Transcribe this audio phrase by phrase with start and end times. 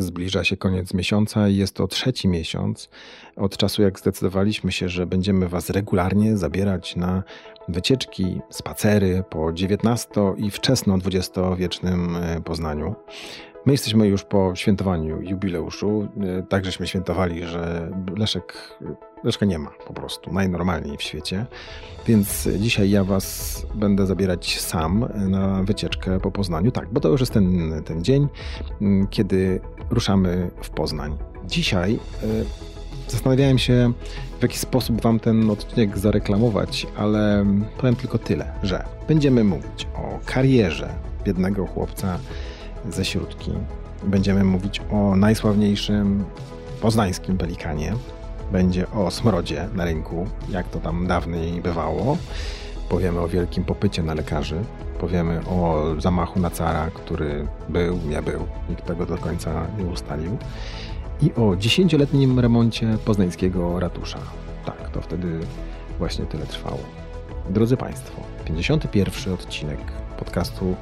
[0.00, 2.88] Zbliża się koniec miesiąca i jest to trzeci miesiąc
[3.36, 7.22] od czasu, jak zdecydowaliśmy się, że będziemy Was regularnie zabierać na
[7.68, 12.94] wycieczki, spacery po XIX i wczesno XX-wiecznym e, Poznaniu.
[13.66, 16.08] My jesteśmy już po świętowaniu jubileuszu.
[16.38, 18.78] E, tak żeśmy świętowali, że Leszek,
[19.24, 21.46] Leszka nie ma po prostu, najnormalniej w świecie.
[22.06, 26.70] Więc dzisiaj ja was będę zabierać sam na wycieczkę po Poznaniu.
[26.70, 28.28] Tak, bo to już jest ten, ten dzień,
[29.10, 31.18] kiedy ruszamy w Poznań.
[31.46, 31.98] Dzisiaj
[33.08, 33.92] zastanawiałem się,
[34.38, 37.46] w jaki sposób wam ten odcinek zareklamować, ale
[37.78, 40.88] powiem tylko tyle, że będziemy mówić o karierze
[41.24, 42.18] biednego chłopca
[42.88, 43.50] ze Śródki.
[44.02, 46.24] Będziemy mówić o najsławniejszym
[46.80, 47.92] poznańskim pelikanie.
[48.52, 52.16] Będzie o smrodzie na rynku, jak to tam dawniej bywało.
[52.88, 54.56] Powiemy o wielkim popycie na lekarzy.
[55.00, 58.46] Powiemy o zamachu na cara, który był, nie był.
[58.70, 60.38] Nikt tego do końca nie ustalił.
[61.22, 64.18] I o dziesięcioletnim remoncie poznańskiego ratusza.
[64.64, 65.40] Tak, to wtedy
[65.98, 66.78] właśnie tyle trwało.
[67.50, 69.78] Drodzy Państwo, 51 odcinek
[70.18, 70.76] podcastu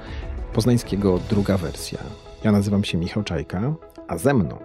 [0.58, 1.98] poznańskiego druga wersja.
[2.44, 3.74] Ja nazywam się Michał Czajka,
[4.08, 4.58] a ze mną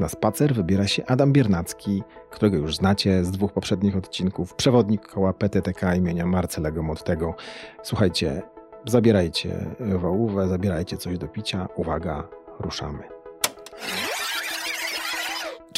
[0.00, 5.32] na spacer wybiera się Adam Biernacki, którego już znacie z dwóch poprzednich odcinków, przewodnik koła
[5.32, 7.34] PTTK imienia Marcelego Mottego.
[7.82, 8.42] Słuchajcie,
[8.86, 11.68] zabierajcie wołówę, zabierajcie coś do picia.
[11.76, 12.28] Uwaga,
[12.60, 13.02] ruszamy.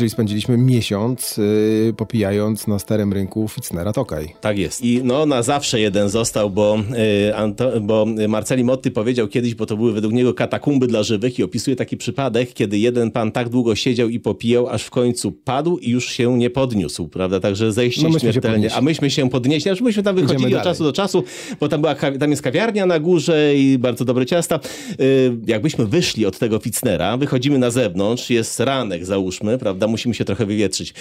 [0.00, 4.34] Czyli spędziliśmy miesiąc yy, popijając na starym rynku Fitznera Tokaj.
[4.40, 4.84] Tak jest.
[4.84, 6.78] I no na zawsze jeden został, bo,
[7.26, 11.38] yy, Anto, bo Marceli Motty powiedział kiedyś, bo to były według niego katakumby dla żywych
[11.38, 15.32] i opisuje taki przypadek, kiedy jeden pan tak długo siedział i popijał, aż w końcu
[15.32, 17.40] padł i już się nie podniósł, prawda?
[17.40, 18.74] Także zejście no śmiertelnie.
[18.74, 21.24] A myśmy się podnieśli, aż myśmy tam wychodzili od czasu do czasu,
[21.60, 24.60] bo tam, była, tam jest kawiarnia na górze i bardzo dobre ciasta.
[24.98, 29.89] Yy, jakbyśmy wyszli od tego Fitznera, wychodzimy na zewnątrz, jest ranek załóżmy, prawda?
[29.90, 30.94] Musimy się trochę wywietrzyć.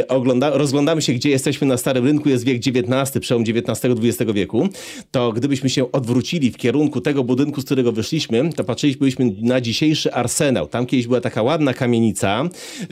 [0.00, 4.68] E, ogląda, rozglądamy się, gdzie jesteśmy na Starym Rynku, jest wiek XIX, przełom XIX-XX wieku.
[5.10, 10.12] To gdybyśmy się odwrócili w kierunku tego budynku, z którego wyszliśmy, to patrzyliśmy na dzisiejszy
[10.12, 10.66] arsenał.
[10.66, 12.44] Tam kiedyś była taka ładna kamienica,
[12.82, 12.86] e,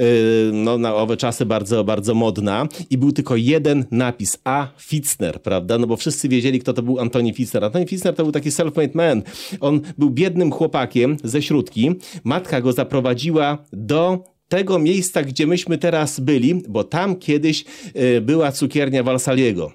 [0.53, 4.69] no na owe czasy bardzo, bardzo modna i był tylko jeden napis, A.
[4.79, 5.79] Fitzner, prawda?
[5.79, 7.65] No bo wszyscy wiedzieli, kto to był Antoni Fitzner.
[7.65, 9.23] Antoni Fitzner to był taki self-made man.
[9.61, 11.91] On był biednym chłopakiem ze śródki.
[12.25, 17.65] Matka go zaprowadziła do tego miejsca, gdzie myśmy teraz byli, bo tam kiedyś
[17.95, 19.73] e, była cukiernia Walsaliego.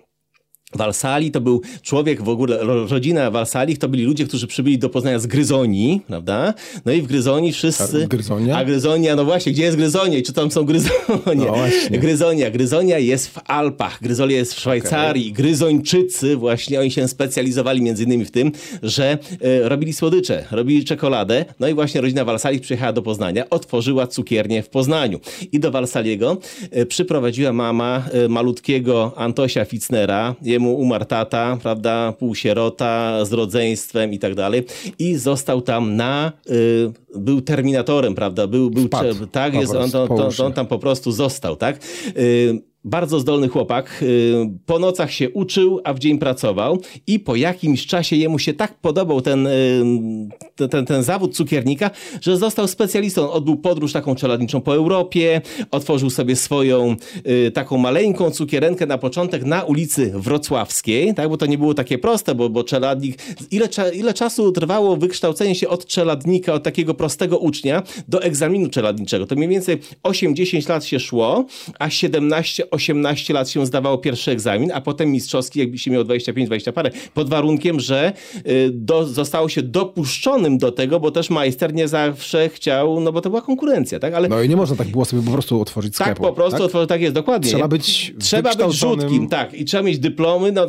[0.75, 5.19] Walsali to był człowiek, w ogóle rodzina Walsali, to byli ludzie, którzy przybyli do Poznania
[5.19, 6.53] z Gryzonii, prawda?
[6.85, 8.03] No i w Gryzonii wszyscy...
[8.03, 8.57] A Gryzonia?
[8.57, 10.93] A Gryzonia, no właśnie, gdzie jest Gryzonia i czy tam są Gryzonie?
[11.35, 11.99] No właśnie.
[11.99, 12.51] Gryzonia.
[12.51, 15.31] Gryzonia jest w Alpach, Gryzonia jest w Szwajcarii.
[15.31, 15.43] Okay.
[15.43, 18.51] Gryzończycy właśnie, oni się specjalizowali między innymi w tym,
[18.83, 24.07] że e, robili słodycze, robili czekoladę, no i właśnie rodzina Walsali przyjechała do Poznania, otworzyła
[24.07, 25.19] cukiernię w Poznaniu.
[25.51, 26.37] I do Walsaliego
[26.71, 34.13] e, przyprowadziła mama e, malutkiego Antosia Ficnera, jemu mu umarł tata, prawda, półsierota z rodzeństwem
[34.13, 34.63] i tak dalej
[34.99, 38.89] i został tam na, y, był terminatorem, prawda, był, był
[39.31, 41.79] tak, jest, on, on, on, on, tam po prostu został, tak.
[42.17, 43.99] Y, bardzo zdolny chłopak.
[44.01, 44.33] Y,
[44.65, 46.77] po nocach się uczył, a w dzień pracował
[47.07, 52.37] i po jakimś czasie jemu się tak podobał ten, y, ten, ten zawód cukiernika, że
[52.37, 53.31] został specjalistą.
[53.31, 56.95] Odbył podróż taką czeladniczą po Europie, otworzył sobie swoją
[57.27, 61.97] y, taką maleńką cukierenkę na początek na ulicy Wrocławskiej, tak, bo to nie było takie
[61.97, 63.17] proste, bo, bo czeladnik...
[63.51, 69.25] Ile, ile czasu trwało wykształcenie się od czeladnika, od takiego prostego ucznia do egzaminu czeladniczego?
[69.25, 71.45] To mniej więcej 8-10 lat się szło,
[71.79, 76.71] a 17 18 lat się zdawało pierwszy egzamin, a potem mistrzowski, jakby się miał 25-20
[76.71, 78.13] parę, pod warunkiem, że
[78.47, 83.21] y, do, zostało się dopuszczonym do tego, bo też majster nie zawsze chciał, no bo
[83.21, 84.13] to była konkurencja, tak?
[84.13, 86.23] Ale, no i nie można tak było sobie po prostu otworzyć tak, sklepu.
[86.23, 86.65] Tak, po prostu tak?
[86.65, 87.49] Otworzyć, tak jest, dokładnie.
[87.49, 89.53] Trzeba być Trzeba być rzutkim, tak.
[89.53, 90.67] I trzeba mieć dyplomy, no,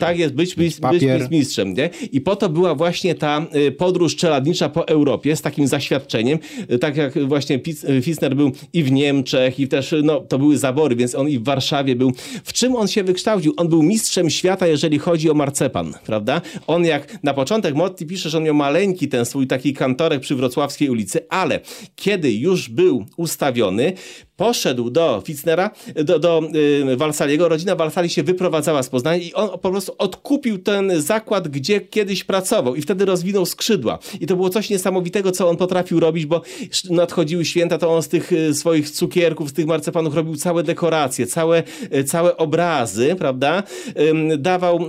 [0.00, 1.90] tak jest, być, być, być, być mistrzem, nie?
[2.12, 6.38] I po to była właśnie ta y, podróż czeladnicza po Europie z takim zaświadczeniem,
[6.72, 7.60] y, tak jak właśnie
[8.02, 11.44] Fisner był i w Niemczech, i też, no, to były zabory, więc on i w
[11.44, 12.12] Warszawie był.
[12.44, 13.54] W czym on się wykształcił?
[13.56, 16.40] On był mistrzem świata, jeżeli chodzi o marcepan, prawda?
[16.66, 20.36] On jak na początek Motti pisze, że on miał maleńki ten swój taki kantorek przy
[20.36, 21.60] Wrocławskiej ulicy, ale
[21.96, 23.92] kiedy już był ustawiony,
[24.36, 25.70] poszedł do Fitznera,
[26.04, 26.42] do, do
[26.92, 27.48] y, Walsaliego.
[27.48, 32.24] Rodzina Walsali się wyprowadzała z Poznania i on po prostu odkupił ten zakład, gdzie kiedyś
[32.24, 33.98] pracował i wtedy rozwinął skrzydła.
[34.20, 36.42] I to było coś niesamowitego, co on potrafił robić, bo
[36.90, 41.26] nadchodziły święta, to on z tych y, swoich cukierków, z tych marcepanów robił całe dekoracje,
[41.26, 41.62] całe,
[41.94, 43.62] y, całe obrazy, prawda?
[44.38, 44.80] Dawał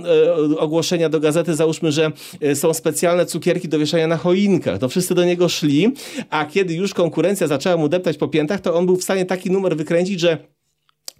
[0.58, 2.12] ogłoszenia do gazety, załóżmy, że
[2.54, 4.78] są specjalne cukierki do wieszania na choinkach.
[4.78, 5.92] To wszyscy do niego szli,
[6.30, 9.50] a kiedy już konkurencja zaczęła mu deptać po piętach, to on był w stanie taki
[9.50, 10.38] numer wykręcić, że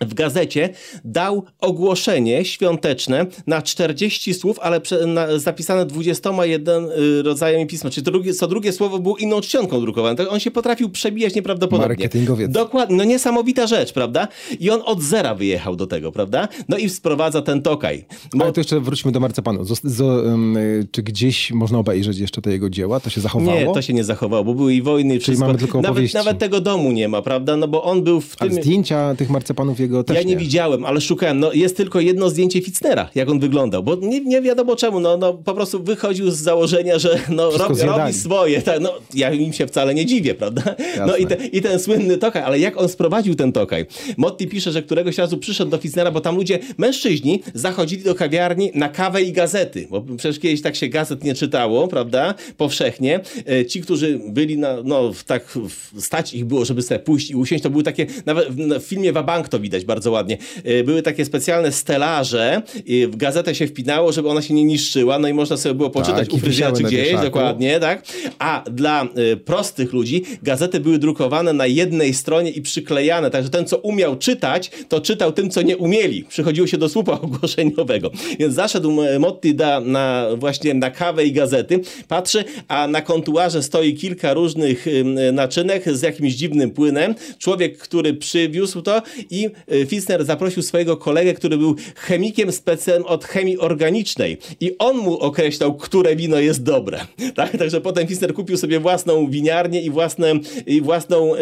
[0.00, 0.70] w gazecie
[1.04, 7.90] dał ogłoszenie świąteczne na 40 słów, ale na, zapisane 21 y, rodzajami pisma.
[7.90, 10.16] Czyli drugie, co drugie słowo było inną czcionką drukowane.
[10.16, 11.88] Tak on się potrafił przebijać nieprawdopodobnie.
[11.88, 12.50] Marketingowiec.
[12.52, 12.96] Dokładnie.
[12.96, 14.28] No niesamowita rzecz, prawda?
[14.60, 16.48] I on od zera wyjechał do tego, prawda?
[16.68, 18.04] No i sprowadza ten tokaj.
[18.34, 18.44] Bo...
[18.44, 19.64] Ale to jeszcze wróćmy do marcepanu.
[19.64, 20.56] Z, z, um,
[20.90, 23.00] czy gdzieś można obejrzeć jeszcze te jego dzieła?
[23.00, 23.60] To się zachowało?
[23.60, 25.44] Nie, to się nie zachowało, bo były i wojny i wszystko.
[25.44, 27.56] Czyli mamy tylko nawet, nawet tego domu nie ma, prawda?
[27.56, 28.48] No bo on był w tym...
[28.48, 31.40] A zdjęcia tych marcepanów też Ja nie, nie widziałem, ale szukałem.
[31.40, 35.00] No, jest tylko jedno zdjęcie Fitznera, jak on wyglądał, bo nie, nie wiadomo czemu.
[35.00, 38.62] No, no, po prostu wychodził z założenia, że no, robi, robi swoje.
[38.62, 40.62] Tak, no, ja im się wcale nie dziwię, prawda?
[40.78, 41.06] Jasne.
[41.06, 43.86] No i, te, i ten słynny tokaj, ale jak on sprowadził ten tokaj?
[44.16, 48.70] Motti pisze, że któregoś razu przyszedł do Fitznera, bo tam ludzie, mężczyźni, zachodzili do kawiarni
[48.74, 52.34] na kawę i gazety, bo przecież kiedyś tak się gazet nie czytało, prawda?
[52.56, 53.20] Powszechnie.
[53.48, 55.58] E, ci, którzy byli na, no, tak
[55.98, 59.48] stać ich było, żeby sobie pójść i usiąść, to były takie, nawet w filmie Wabank
[59.48, 60.38] to widać bardzo ładnie.
[60.66, 62.62] Y, były takie specjalne stelaże,
[63.08, 66.28] w gazetę się wpinało, żeby ona się nie niszczyła, no i można sobie było poczytać
[66.28, 68.02] tak, u fryzjera czy gdzieś, dokładnie, tak?
[68.38, 73.66] A dla y, prostych ludzi gazety były drukowane na jednej stronie i przyklejane, także ten,
[73.66, 76.24] co umiał czytać, to czytał tym, co nie umieli.
[76.24, 78.10] Przychodziło się do słupa ogłoszeniowego.
[78.38, 83.94] Więc zaszedł Motti da, na, właśnie na kawę i gazety, patrzy, a na kontuarze stoi
[83.94, 84.86] kilka różnych
[85.32, 87.14] naczynek z jakimś dziwnym płynem.
[87.38, 89.50] Człowiek, który przywiózł to i y,
[89.86, 95.74] Fisner zaprosił swojego kolegę, który był chemikiem specem od chemii organicznej i on mu określał,
[95.74, 97.00] które wino jest dobre.
[97.36, 97.56] Tak?
[97.56, 100.32] Także potem Fisner kupił sobie własną winiarnię i, własne,
[100.66, 101.32] i własną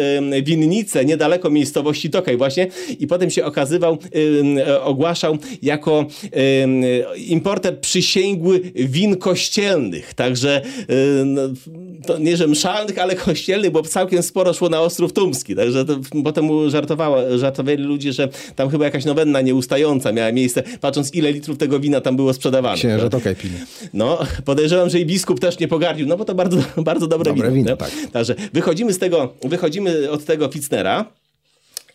[0.43, 2.67] winnicę niedaleko miejscowości Tokaj właśnie
[2.99, 3.97] i potem się okazywał,
[4.67, 6.05] y, ogłaszał jako
[7.27, 10.13] importer przysięgły win kościelnych.
[10.13, 10.61] Także
[11.25, 11.41] no,
[12.05, 15.55] to nie, że mszalnych, ale kościelnych, bo całkiem sporo szło na Ostrów Tumski.
[15.55, 21.13] Także to, potem żartowała, żartowali ludzie, że tam chyba jakaś nowenna nieustająca miała miejsce, patrząc
[21.13, 22.77] ile litrów tego wina tam było sprzedawane.
[22.77, 23.55] Księża to pili.
[23.93, 27.51] No, podejrzewam, że i biskup też nie pogardził, no bo to bardzo, bardzo dobre, dobre
[27.51, 27.63] wino.
[27.63, 27.91] wino tak.
[28.11, 31.05] Także wychodzimy z tego, wychodzimy od tego Fitznera,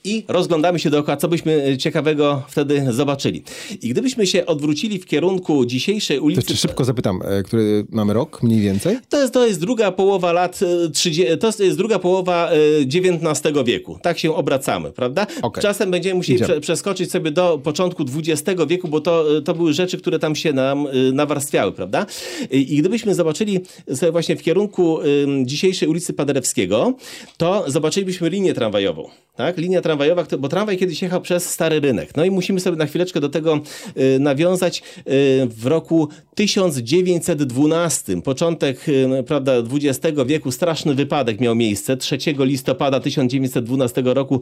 [0.04, 3.42] i rozglądamy się dookoła, co byśmy e, ciekawego wtedy zobaczyli.
[3.82, 6.42] I gdybyśmy się odwrócili w kierunku dzisiejszej ulicy...
[6.42, 8.98] To szybko zapytam, e, który mamy rok mniej więcej?
[9.08, 10.60] To jest, to jest druga połowa lat
[10.92, 12.50] 30, e, to jest druga połowa
[12.80, 13.98] XIX wieku.
[14.02, 15.26] Tak się obracamy, prawda?
[15.42, 15.62] Okay.
[15.62, 19.98] Czasem będziemy musieli prze, przeskoczyć sobie do początku XX wieku, bo to, to były rzeczy,
[19.98, 22.06] które tam się nam nawarstwiały, prawda?
[22.50, 23.60] I gdybyśmy zobaczyli
[23.94, 24.98] sobie właśnie w kierunku
[25.44, 26.94] dzisiejszej ulicy Paderewskiego,
[27.36, 29.58] to zobaczylibyśmy linię tramwajową, tak?
[29.58, 32.16] Linia tramwajowa, bo tramwaj kiedyś jechał przez Stary Rynek.
[32.16, 33.60] No i musimy sobie na chwileczkę do tego
[33.96, 34.82] y, nawiązać.
[34.98, 35.02] Y,
[35.46, 41.96] w roku 1912, początek y, prawda, XX wieku, straszny wypadek miał miejsce.
[41.96, 44.40] 3 listopada 1912 roku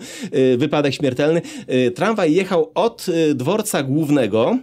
[0.58, 1.42] wypadek śmiertelny.
[1.94, 4.58] Tramwaj jechał od dworca głównego,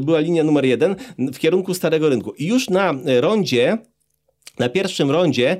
[0.00, 2.32] była linia numer jeden, w kierunku Starego Rynku.
[2.32, 3.78] I już na rondzie
[4.58, 5.56] na pierwszym rondzie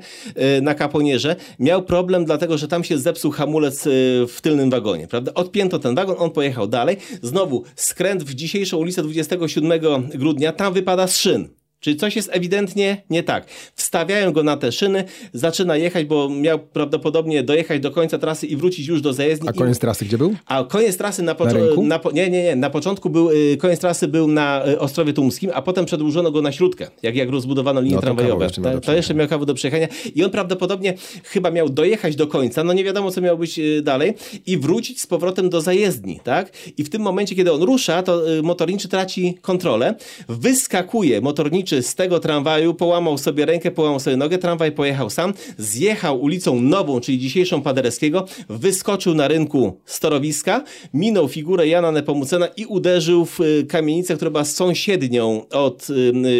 [0.57, 3.89] y, na Kaponierze miał problem, dlatego że tam się zepsuł hamulec y,
[4.27, 5.07] w tylnym wagonie.
[5.07, 5.33] Prawda?
[5.33, 6.97] Odpięto ten wagon, on pojechał dalej.
[7.21, 9.79] Znowu skręt w dzisiejszą ulicę 27
[10.13, 11.60] grudnia, tam wypada z szyn.
[11.81, 13.45] Czyli coś jest ewidentnie nie tak.
[13.75, 18.55] Wstawiają go na te szyny, zaczyna jechać, bo miał prawdopodobnie dojechać do końca trasy i
[18.55, 19.49] wrócić już do zajezdni.
[19.49, 20.35] A koniec trasy gdzie był?
[20.45, 21.83] A koniec trasy na początku...
[22.13, 22.55] Nie, nie, nie.
[22.55, 26.41] Na początku był, y, koniec trasy był na y, Ostrowie Tumskim, a potem przedłużono go
[26.41, 28.45] na Śródkę, jak, jak rozbudowano linie no, tramwajowe.
[28.45, 29.87] Jeszcze to, to, jeszcze miał kawał do przejechania.
[30.15, 33.81] I on prawdopodobnie chyba miał dojechać do końca, no nie wiadomo, co miało być y,
[33.81, 34.13] dalej,
[34.45, 36.51] i wrócić z powrotem do zajezdni, tak?
[36.77, 39.95] I w tym momencie, kiedy on rusza, to motorniczy traci kontrolę,
[40.29, 46.21] wyskakuje motorniczy z tego tramwaju, połamał sobie rękę, połamał sobie nogę, tramwaj pojechał sam, zjechał
[46.21, 50.63] ulicą Nową, czyli dzisiejszą Paderewskiego, wyskoczył na rynku storowiska,
[50.93, 55.93] minął figurę Jana Nepomucena i uderzył w y, kamienicę, która była sąsiednią od y,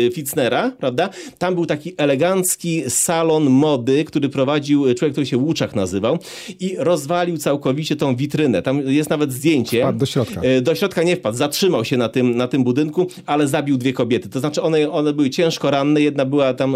[0.08, 1.10] y, Fitznera, prawda?
[1.38, 6.18] Tam był taki elegancki salon mody, który prowadził człowiek, który się Łuczak nazywał
[6.60, 8.62] i rozwalił całkowicie tą witrynę.
[8.62, 9.80] Tam jest nawet zdjęcie.
[9.82, 10.42] Wpadł do środka.
[10.62, 14.30] Do środka nie wpadł, zatrzymał się na tym, na tym budynku, ale zabił dwie kobiety.
[14.30, 16.02] To znaczy one, one były były ciężko ranne.
[16.02, 16.76] Jedna była tam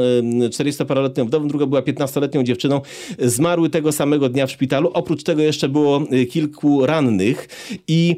[0.50, 2.82] 40-paroletnią wdową, druga była 15-letnią dziewczyną.
[3.20, 4.90] Zmarły tego samego dnia w szpitalu.
[4.94, 7.48] Oprócz tego jeszcze było kilku rannych.
[7.88, 8.16] I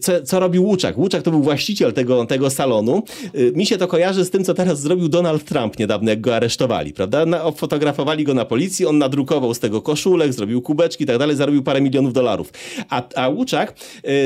[0.00, 0.98] co, co robił Łuczak?
[0.98, 3.02] Łuczak to był właściciel tego, tego salonu.
[3.54, 6.92] Mi się to kojarzy z tym, co teraz zrobił Donald Trump niedawno, jak go aresztowali,
[6.92, 7.26] prawda?
[7.26, 11.36] Na, fotografowali go na policji, on nadrukował z tego koszulek, zrobił kubeczki i tak dalej,
[11.36, 12.52] zarobił parę milionów dolarów.
[12.88, 13.74] A, a Łuczak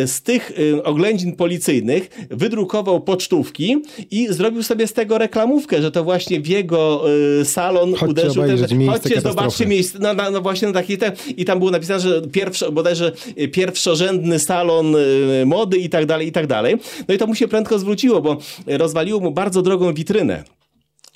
[0.06, 0.52] z tych
[0.85, 3.76] oględzin policyjnych wydrukował pocztówki
[4.11, 7.04] i zrobił sobie z tego reklamówkę, że to właśnie w jego
[7.40, 11.12] y, salon chodźcie uderzył ten, chodźcie, zobaczcie miejsce, no, no, no, właśnie na taki te,
[11.37, 13.12] i tam było napisane, że pierwszo, bodajże
[13.52, 16.76] pierwszorzędny salon y, mody i tak dalej, i tak dalej.
[17.08, 20.44] No i to mu się prędko zwróciło, bo rozwaliło mu bardzo drogą witrynę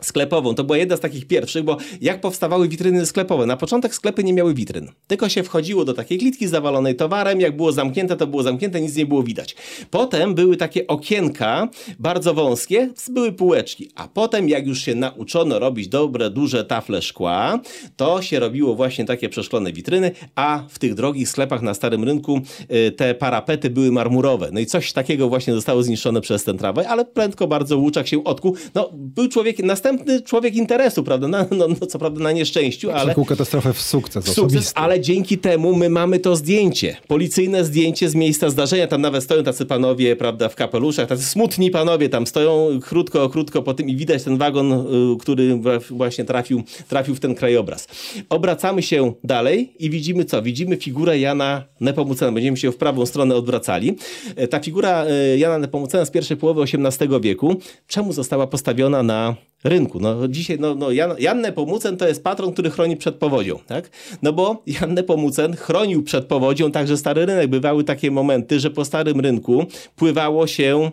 [0.03, 0.55] sklepową.
[0.55, 3.47] To była jedna z takich pierwszych, bo jak powstawały witryny sklepowe?
[3.47, 4.89] Na początek sklepy nie miały witryn.
[5.07, 8.97] Tylko się wchodziło do takiej klitki zawalonej towarem, jak było zamknięte, to było zamknięte, nic
[8.97, 9.57] nie było widać.
[9.91, 13.91] Potem były takie okienka, bardzo wąskie, były półeczki.
[13.95, 17.61] A potem, jak już się nauczono robić dobre, duże tafle szkła,
[17.97, 22.41] to się robiło właśnie takie przeszklone witryny, a w tych drogich sklepach na Starym Rynku
[22.71, 24.49] y, te parapety były marmurowe.
[24.53, 28.25] No i coś takiego właśnie zostało zniszczone przez ten tramwaj, ale prędko bardzo Łuczak się
[28.25, 28.57] odkuł.
[28.75, 31.29] No, był człowiek następny następny człowiek interesu, prawda?
[31.29, 33.07] No, no, no co prawda na nieszczęściu, ale...
[33.07, 36.97] Taką katastrofę w sukces, w sukces ale dzięki temu my mamy to zdjęcie.
[37.09, 38.87] Policyjne zdjęcie z miejsca zdarzenia.
[38.87, 43.62] Tam nawet stoją tacy panowie, prawda, w kapeluszach, tacy smutni panowie tam stoją krótko, krótko
[43.62, 44.85] po tym i widać ten wagon, y,
[45.21, 45.61] który
[45.91, 47.88] właśnie trafił, trafił w ten krajobraz.
[48.29, 50.43] Obracamy się dalej i widzimy co?
[50.43, 52.33] Widzimy figurę Jana Nepomucena.
[52.33, 53.97] Będziemy się w prawą stronę odwracali.
[54.37, 57.57] E, ta figura e, Jana Nepomucena z pierwszej połowy XVIII wieku.
[57.87, 60.00] Czemu została postawiona na rynku.
[60.00, 63.59] No, dzisiaj no, no Jan, Jan Nepomucen to jest patron, który chroni przed powodzią.
[63.66, 63.90] Tak?
[64.23, 67.50] No bo Jan Nepomucen chronił przed powodzią także stary rynek.
[67.50, 69.66] Bywały takie momenty, że po starym rynku
[69.97, 70.90] pływało się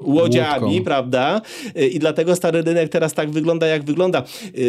[0.00, 0.84] łodziami, Łódką.
[0.84, 1.40] prawda?
[1.92, 4.22] I dlatego stary rynek teraz tak wygląda, jak wygląda.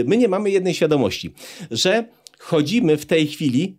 [0.06, 1.34] My nie mamy jednej świadomości,
[1.72, 2.06] że
[2.40, 3.78] chodzimy w tej chwili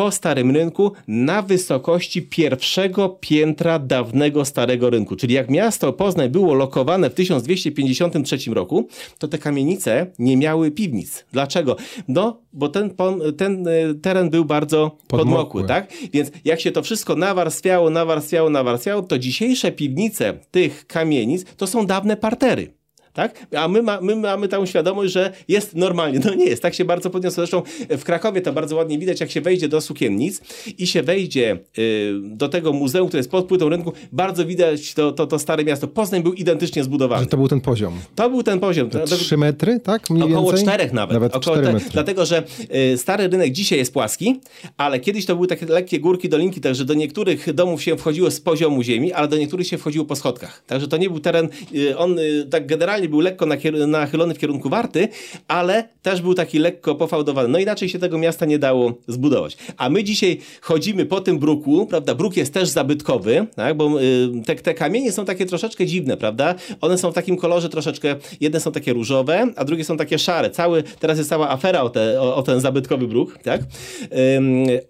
[0.00, 5.16] po Starym Rynku na wysokości pierwszego piętra dawnego Starego Rynku.
[5.16, 8.88] Czyli jak miasto Poznań było lokowane w 1253 roku,
[9.18, 11.24] to te kamienice nie miały piwnic.
[11.32, 11.76] Dlaczego?
[12.08, 12.94] No, bo ten,
[13.36, 15.92] ten e, teren był bardzo podmokły, podmokły, tak?
[16.12, 21.86] Więc jak się to wszystko nawarstwiało, nawarstwiało, nawarstwiało, to dzisiejsze piwnice tych kamienic to są
[21.86, 22.79] dawne partery
[23.12, 23.46] tak?
[23.56, 26.20] A my, ma, my mamy tą świadomość, że jest normalnie.
[26.24, 27.34] No nie jest, tak się bardzo podniosło.
[27.34, 30.40] Zresztą w Krakowie to bardzo ładnie widać, jak się wejdzie do sukiennic
[30.78, 35.12] i się wejdzie y, do tego muzeum, które jest pod płytą rynku, bardzo widać to,
[35.12, 35.88] to, to stare miasto.
[35.88, 37.22] Poznań był identycznie zbudowany.
[37.22, 37.94] Że to był ten poziom.
[38.14, 38.90] To był ten poziom.
[38.90, 40.10] To 3 metry, tak?
[40.10, 40.66] Mniej około więcej?
[40.66, 41.14] czterech nawet.
[41.14, 41.90] Nawet około 4 metry.
[41.92, 42.42] Dlatego, że
[42.74, 44.40] y, stary rynek dzisiaj jest płaski,
[44.76, 48.40] ale kiedyś to były takie lekkie górki, dolinki, także do niektórych domów się wchodziło z
[48.40, 50.62] poziomu ziemi, ale do niektórych się wchodziło po schodkach.
[50.66, 53.46] Także to nie był teren, y, on y, tak generalnie był lekko
[53.86, 55.08] nachylony w kierunku Warty,
[55.48, 57.48] ale też był taki lekko pofałdowany.
[57.48, 59.56] No inaczej się tego miasta nie dało zbudować.
[59.76, 62.14] A my dzisiaj chodzimy po tym bruku, prawda?
[62.14, 63.76] Bruk jest też zabytkowy, tak?
[63.76, 66.54] bo y, te, te kamienie są takie troszeczkę dziwne, prawda?
[66.80, 70.50] One są w takim kolorze troszeczkę, jedne są takie różowe, a drugie są takie szare.
[70.50, 73.60] Cały, teraz jest cała afera o, te, o, o ten zabytkowy bruk, tak?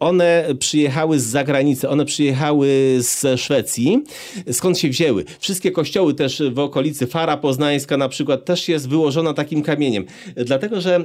[0.00, 4.04] one przyjechały z zagranicy, one przyjechały ze Szwecji.
[4.52, 5.24] Skąd się wzięły?
[5.40, 10.04] Wszystkie kościoły też w okolicy Fara Poznańska na przykład też jest wyłożona takim kamieniem.
[10.36, 10.96] Dlatego, że...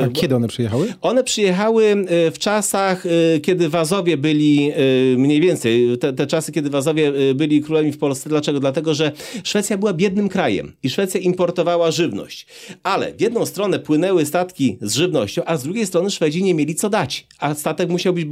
[0.00, 0.94] E, A kiedy one przyjechały?
[1.00, 4.72] One przyjechały e, w czasach, e, kiedy Wazowie byli
[5.16, 8.28] mniej więcej, te, te czasy, kiedy Wazowie byli królami w Polsce.
[8.28, 8.60] Dlaczego?
[8.60, 9.12] Dlatego, że
[9.44, 12.46] Szwecja była biednym krajem i Szwecja importowała żywność.
[12.82, 16.74] Ale w jedną stronę płynęły statki z żywnością, a z drugiej strony Szwedzi nie mieli
[16.74, 17.26] co dać.
[17.38, 18.24] A statek musiał być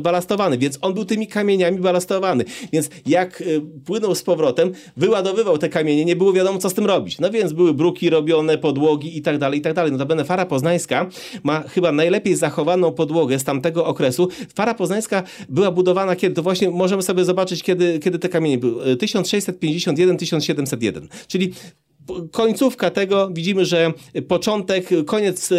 [0.00, 2.44] balastowany, więc on był tymi kamieniami balastowany.
[2.72, 3.42] Więc jak
[3.84, 7.18] płynął z powrotem, wyładowywał te kamienie, nie było wiadomo, co z tym robić.
[7.18, 9.92] No więc były bruki robione, podłogi i tak dalej, i tak dalej.
[9.92, 11.06] Notabene Fara Poznańska
[11.42, 14.28] ma chyba najlepiej zachowaną podłogę z tamtego okresu.
[14.54, 16.34] Fara Poznańska była budowana kiedy?
[16.34, 18.96] To właśnie możemy sobie zobaczyć, kiedy, kiedy te kamienie były.
[18.96, 21.08] 1651-1701.
[21.28, 21.52] Czyli
[22.32, 23.92] końcówka tego widzimy, że
[24.28, 25.50] początek, koniec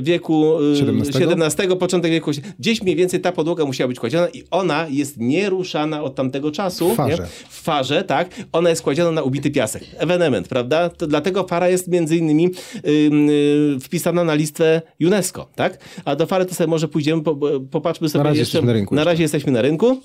[0.00, 0.58] wieku
[1.00, 6.02] XVII, początek wieku gdzieś mniej więcej ta podłoga musiała być kładziona i ona jest nieruszana
[6.02, 6.90] od tamtego czasu.
[6.90, 7.22] W farze.
[7.22, 7.28] Nie?
[7.48, 8.28] W farze, tak.
[8.52, 9.84] Ona jest kładziona na ubity piasek.
[9.98, 10.88] Ewenement, prawda?
[10.88, 12.50] To dlatego fara jest między innymi
[12.84, 15.78] yy, wpisana na listę UNESCO, tak?
[16.04, 17.22] A do fary to sobie może pójdziemy,
[17.70, 18.62] popatrzmy sobie na razie jeszcze.
[18.62, 20.00] Na, rynku na razie jesteśmy na rynku.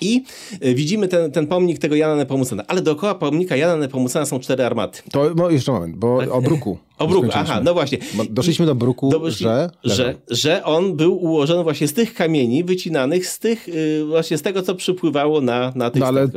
[0.00, 0.24] I
[0.60, 2.64] e, widzimy ten, ten pomnik tego Jana Nepomucena.
[2.68, 5.02] Ale dookoła pomnika Jana Nepomucena są cztery armaty.
[5.12, 6.32] To no, jeszcze moment, bo tak?
[6.32, 6.78] o bruku.
[7.00, 7.98] O bruku, aha, no właśnie.
[8.14, 10.14] Bo doszliśmy do bruku, że, że...
[10.30, 14.62] Że on był ułożony właśnie z tych kamieni wycinanych z tych, yy, właśnie z tego,
[14.62, 16.28] co przypływało na, na tych no, ale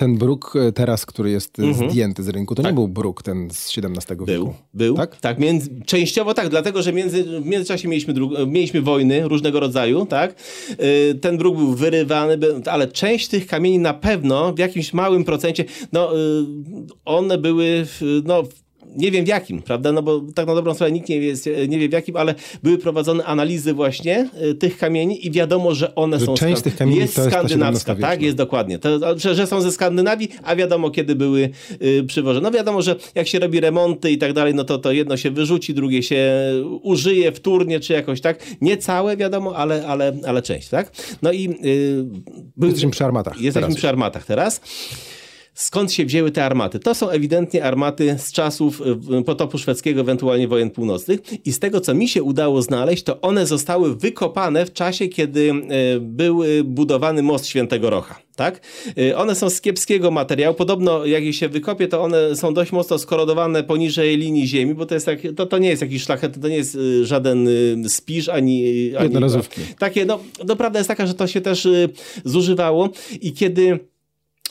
[0.00, 1.90] ten bruk e, teraz, który jest mhm.
[1.90, 2.72] zdjęty z rynku, to tak.
[2.72, 4.26] nie był bruk ten z XVII wieku.
[4.26, 4.96] Był, był.
[4.96, 8.14] Tak, tak między, częściowo tak, dlatego, że między, w międzyczasie mieliśmy,
[8.46, 10.34] mieliśmy wojny różnego rodzaju, tak.
[11.20, 16.10] Ten bruk był wyrywany, ale część tych kamieni na pewno w jakimś małym procencie, no
[17.04, 17.86] one były,
[18.24, 18.42] no
[18.96, 19.92] nie wiem w jakim, prawda?
[19.92, 21.34] No bo tak na dobrą sprawę nikt nie wie,
[21.68, 25.94] nie wie w jakim, ale były prowadzone analizy właśnie y, tych kamieni i wiadomo, że
[25.94, 28.22] one że są część tych kamieni jest skandynawska, tak?
[28.22, 28.78] Jest dokładnie.
[28.78, 31.50] To, że, że, są ze Skandynawii, a wiadomo kiedy były
[31.82, 32.50] y, przywożone.
[32.50, 35.30] No wiadomo, że jak się robi remonty i tak dalej, no to, to jedno się
[35.30, 36.32] wyrzuci, drugie się
[36.82, 38.46] użyje wtórnie, czy jakoś tak.
[38.60, 40.92] Nie całe wiadomo, ale, ale, ale część, tak?
[41.22, 41.42] No i...
[42.56, 43.40] Yy, jesteśmy przy armatach.
[43.40, 43.76] Jesteśmy teraz.
[43.76, 44.60] przy armatach teraz.
[45.60, 46.78] Skąd się wzięły te armaty?
[46.78, 51.20] To są ewidentnie armaty z czasów e, potopu szwedzkiego, ewentualnie wojen północnych.
[51.46, 55.50] I z tego, co mi się udało znaleźć, to one zostały wykopane w czasie, kiedy
[55.50, 58.18] e, był budowany most Świętego Rocha.
[58.36, 58.60] Tak?
[59.16, 60.54] One są z kiepskiego materiału.
[60.54, 64.86] Podobno, jak je się wykopie, to one są dość mocno skorodowane poniżej linii ziemi, bo
[64.86, 67.48] to, jest tak, to, to nie jest jakiś szlachet, to nie jest żaden
[67.88, 68.64] spiż ani.
[68.96, 69.60] ani Jednorazówki.
[69.78, 71.68] Takie, no, no, prawda jest taka, że to się też
[72.24, 72.88] zużywało
[73.20, 73.89] i kiedy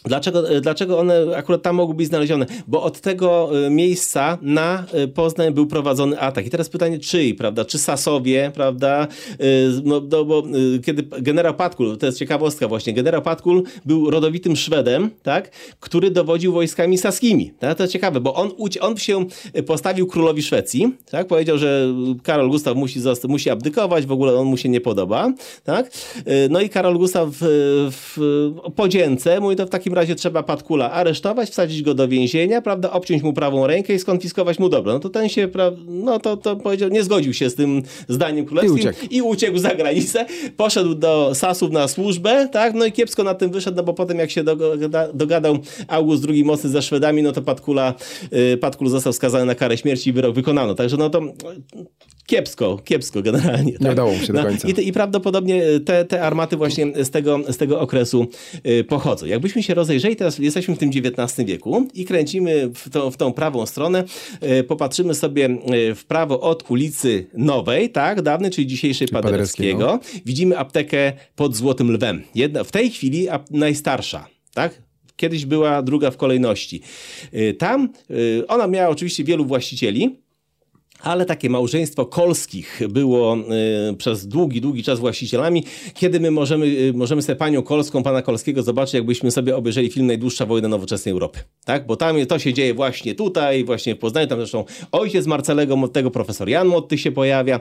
[0.09, 2.45] Dlaczego, e, dlaczego one akurat tam mogły być znalezione?
[2.67, 6.45] Bo od tego e, miejsca na e, Poznań był prowadzony atak.
[6.45, 7.65] I teraz pytanie, czyj, prawda?
[7.65, 9.07] Czy Sasowie, prawda?
[9.83, 10.43] No, no, bo
[10.85, 15.51] kiedy generał Patkul, to jest ciekawostka właśnie, generał Patkul był rodowitym Szwedem, tak?
[15.79, 17.53] Który dowodził wojskami saskimi.
[17.59, 17.77] Tak?
[17.77, 18.51] To jest ciekawe, bo on,
[18.81, 19.25] on się
[19.65, 21.27] postawił królowi Szwecji, tak?
[21.27, 25.91] Powiedział, że Karol Gustaw musi, musi abdykować, w ogóle on mu się nie podoba, tak?
[26.49, 27.39] No i Karol Gustaw w,
[27.91, 28.17] w
[28.75, 32.91] podzięce mówi to w takim takim razie trzeba Patkula aresztować, wsadzić go do więzienia, prawda,
[32.91, 34.93] obciąć mu prawą rękę i skonfiskować mu dobro.
[34.93, 35.49] No to ten się,
[35.87, 39.57] no to, to powiedział, nie zgodził się z tym zdaniem królewskim i uciekł, i uciekł
[39.57, 40.25] za granicę,
[40.57, 44.19] poszedł do Sasów na służbę, tak, no i kiepsko na tym wyszedł, no bo potem
[44.19, 44.43] jak się
[45.13, 47.93] dogadał August II mocny ze Szwedami, no to Patkula,
[48.53, 50.75] y, Patkul został skazany na karę śmierci i wyrok wykonano.
[50.75, 51.21] Także no to
[52.29, 53.73] kiepsko, kiepsko generalnie.
[53.73, 53.81] Tak?
[53.81, 54.67] Nie udało mu się do no, końca.
[54.67, 58.27] No, i, I prawdopodobnie te, te armaty właśnie z tego, z tego okresu
[58.65, 59.25] y, pochodzą.
[59.25, 63.33] Jakbyśmy się rozejrzeli, teraz jesteśmy w tym XIX wieku i kręcimy w, to, w tą
[63.33, 64.03] prawą stronę,
[64.59, 65.49] y, popatrzymy sobie
[65.89, 69.99] y, w prawo od ulicy Nowej, tak, dawnej, czyli dzisiejszej czyli Paderewskiego.
[70.25, 72.23] Widzimy aptekę pod Złotym Lwem.
[72.35, 74.81] Jedna, w tej chwili najstarsza, tak?
[75.15, 76.81] Kiedyś była druga w kolejności.
[77.33, 77.89] Y, tam
[78.47, 80.19] ona miała oczywiście wielu właścicieli,
[81.01, 83.37] ale takie małżeństwo Kolskich było
[83.91, 85.63] y, przez długi, długi czas właścicielami.
[85.93, 90.07] Kiedy my możemy, y, możemy sobie panią Kolską, pana Kolskiego zobaczyć, jakbyśmy sobie obejrzeli film
[90.07, 91.39] Najdłuższa wojna nowoczesnej Europy.
[91.65, 91.85] Tak?
[91.85, 94.27] Bo tam to się dzieje właśnie tutaj, właśnie w Poznaniu.
[94.27, 97.59] Tam zresztą ojciec Marcelego tego profesor Jan Motty się pojawia.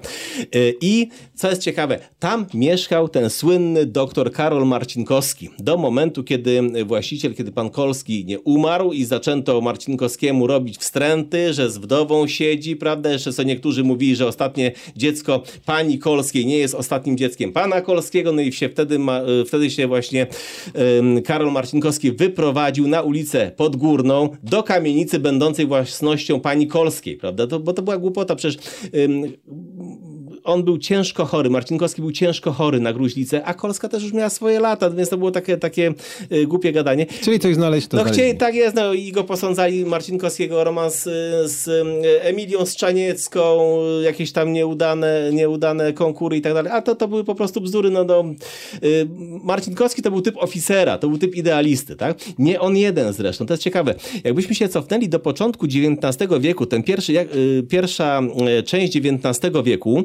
[0.55, 5.49] Y, I co jest ciekawe, tam mieszkał ten słynny doktor Karol Marcinkowski.
[5.59, 11.71] Do momentu, kiedy właściciel, kiedy pan Kolski nie umarł i zaczęto Marcinkowskiemu robić wstręty, że
[11.71, 16.75] z wdową siedzi, prawda, jeszcze co niektórzy mówili, że ostatnie dziecko pani Kolskiej nie jest
[16.75, 20.27] ostatnim dzieckiem pana Kolskiego, no i się wtedy, ma, e, wtedy się właśnie
[20.75, 27.47] um, Karol Marcinkowski wyprowadził na ulicę Podgórną do kamienicy będącej własnością pani Kolskiej, prawda?
[27.47, 28.59] To, bo to była głupota, przecież
[28.93, 29.33] um,
[30.45, 34.31] on był ciężko chory, Marcinkowski był ciężko chory na gruźlicę, a Kolska też już miała
[34.31, 35.95] swoje lata, więc to było takie, takie
[36.33, 37.07] y, głupie gadanie.
[37.07, 41.51] Czyli coś znaleźć to No chcieli, tak jest, no i go posądzali Marcinkowskiego romans z,
[41.51, 43.69] z y, Emilią Strzaniecką,
[44.03, 47.91] jakieś tam nieudane, nieudane konkury i tak dalej, a to, to były po prostu bzdury,
[47.91, 48.25] no, no
[48.85, 49.07] y,
[49.45, 52.19] Marcinkowski to był typ oficera, to był typ idealisty, tak?
[52.39, 53.95] Nie on jeden zresztą, to jest ciekawe.
[54.25, 58.21] Jakbyśmy się cofnęli do początku XIX wieku, ten pierwszy, jak, y, pierwsza
[58.59, 60.05] y, część XIX wieku,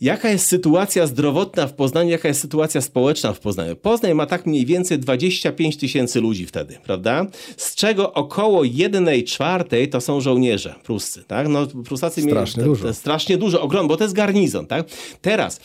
[0.00, 3.76] Jaka jest sytuacja zdrowotna w Poznaniu, jaka jest sytuacja społeczna w Poznaniu?
[3.76, 7.26] Poznań ma tak mniej więcej 25 tysięcy ludzi wtedy, prawda?
[7.56, 11.48] Z czego około 1 czwartej to są żołnierze pruscy, tak?
[11.48, 12.94] No, Prusacy strasznie mieli, dużo.
[12.94, 14.86] strasznie dużo, ogromny, bo to jest garnizon, tak?
[15.20, 15.60] Teraz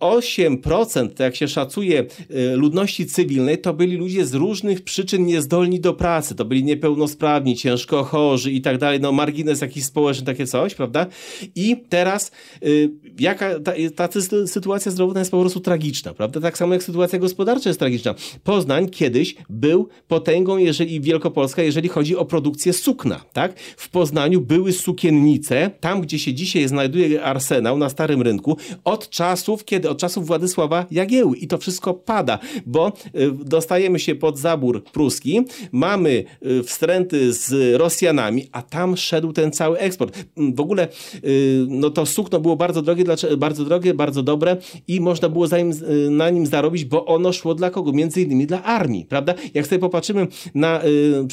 [0.00, 5.80] 8%, y, jak się szacuje, y, ludności cywilnej, to byli ludzie z różnych przyczyn niezdolni
[5.80, 6.34] do pracy.
[6.34, 11.06] To byli niepełnosprawni, ciężko chorzy i tak dalej, no margines jakiś społeczny, takie coś, prawda?
[11.54, 12.30] I teraz
[12.64, 13.72] y, jaka ta,
[14.08, 16.40] ta, sytuacja zdrowotna jest po prostu tragiczna, prawda?
[16.40, 18.14] Tak samo jak sytuacja gospodarcza jest tragiczna.
[18.44, 23.60] Poznań kiedyś był potęgą, jeżeli Wielkopolska, jeżeli chodzi o produkcję sukna, tak?
[23.60, 29.64] W Poznaniu były sukiennice, tam gdzie się dzisiaj znajduje arsenał na Starym Rynku, od czasów,
[29.64, 34.84] kiedy, od czasów Władysława Jagieły i to wszystko pada, bo y, dostajemy się pod zabór
[34.84, 35.40] pruski,
[35.72, 40.24] mamy y, wstręty z Rosjanami, a tam szedł ten cały eksport.
[40.36, 40.88] W ogóle
[41.24, 43.04] y, no to sukno było bardzo drogie,
[43.44, 44.56] bardzo drogie, bardzo dobre
[44.88, 45.72] i można było nim,
[46.10, 47.92] na nim zarobić, bo ono szło dla kogo?
[47.92, 49.34] Między innymi dla armii, prawda?
[49.54, 50.80] Jak sobie popatrzymy na,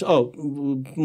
[0.06, 0.32] o,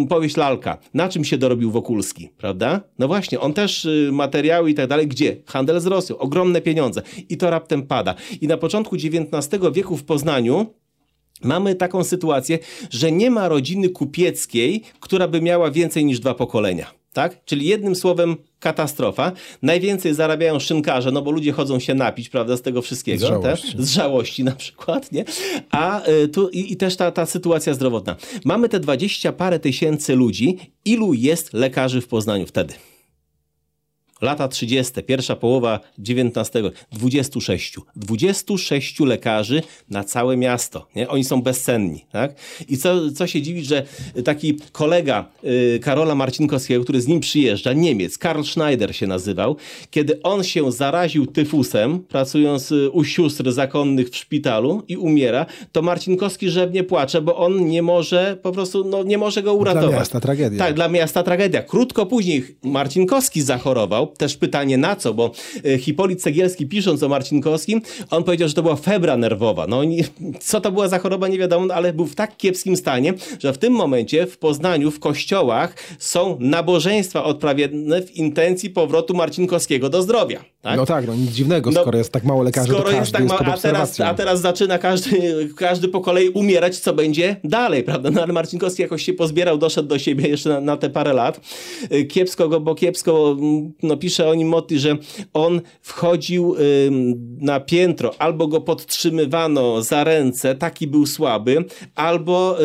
[0.08, 2.80] powieść Lalka, na czym się dorobił Wokulski, prawda?
[2.98, 5.36] No właśnie, on też materiały i tak dalej, gdzie?
[5.46, 8.14] Handel z Rosją, ogromne pieniądze i to raptem pada.
[8.40, 10.66] I na początku XIX wieku w Poznaniu
[11.42, 12.58] mamy taką sytuację,
[12.90, 16.86] że nie ma rodziny kupieckiej, która by miała więcej niż dwa pokolenia.
[17.12, 17.44] Tak?
[17.44, 19.32] Czyli jednym słowem katastrofa.
[19.62, 23.26] Najwięcej zarabiają szynkarze, no bo ludzie chodzą się napić, prawda, z tego wszystkiego.
[23.26, 25.24] Z żałości, z żałości na przykład, nie?
[25.70, 28.16] A y, tu i, i, też ta, ta sytuacja zdrowotna.
[28.44, 30.58] Mamy te dwadzieścia parę tysięcy ludzi.
[30.84, 32.74] Ilu jest lekarzy w Poznaniu wtedy?
[34.22, 36.50] Lata 30., pierwsza połowa XIX,
[36.92, 37.76] 26.
[37.96, 40.86] 26 lekarzy na całe miasto.
[40.96, 41.08] Nie?
[41.08, 42.04] Oni są bezcenni.
[42.12, 42.34] Tak?
[42.68, 43.82] I co, co się dziwi, że
[44.24, 49.56] taki kolega y, Karola Marcinkowskiego, który z nim przyjeżdża, Niemiec, Karl Schneider się nazywał,
[49.90, 55.82] kiedy on się zaraził tyfusem, pracując y, u sióstr zakonnych w szpitalu i umiera, to
[55.82, 59.90] Marcinkowski rzewnie płacze, bo on nie może, po prostu no, nie może go uratować.
[59.90, 60.58] Dla miasta tragedia.
[60.58, 61.62] Tak, dla miasta tragedia.
[61.62, 65.30] Krótko później Marcinkowski zachorował, też pytanie na co, bo
[65.64, 69.66] e, Hipolit Cegielski pisząc o Marcinkowskim, on powiedział, że to była febra nerwowa.
[69.66, 69.82] No
[70.40, 73.58] co to była za choroba nie wiadomo, ale był w tak kiepskim stanie, że w
[73.58, 80.44] tym momencie w Poznaniu, w kościołach są nabożeństwa odprawiane w intencji powrotu Marcinkowskiego do zdrowia.
[80.66, 80.76] Tak?
[80.76, 83.40] No tak, no nic dziwnego, no, skoro jest tak mało lekarzy, skoro jest tak mało,
[83.40, 85.10] a teraz, a teraz zaczyna każdy,
[85.56, 88.10] każdy po kolei umierać, co będzie dalej, prawda?
[88.10, 91.40] No ale Marcinkowski jakoś się pozbierał, doszedł do siebie jeszcze na, na te parę lat.
[91.90, 93.36] E, kiepsko go, bo kiepsko,
[93.82, 94.96] no pisze o nim Motti, że
[95.34, 96.56] on wchodził
[97.40, 102.56] na piętro, albo go podtrzymywano za ręce, taki był słaby, albo,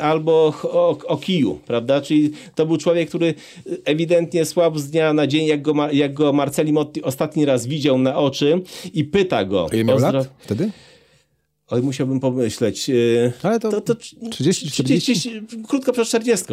[0.00, 2.00] albo o, o kiju, prawda?
[2.00, 3.34] Czyli to był człowiek, który
[3.84, 7.98] ewidentnie słabł z dnia na dzień, jak go, jak go Marceli Motti ostatni raz widział
[7.98, 9.68] na oczy i pyta go.
[9.72, 10.70] Ile miał lat wtedy?
[11.68, 12.90] Oj, musiałbym pomyśleć.
[13.42, 13.94] Ale to, to, to
[14.30, 15.12] 30, 40?
[15.12, 16.44] 30, krótko przed 40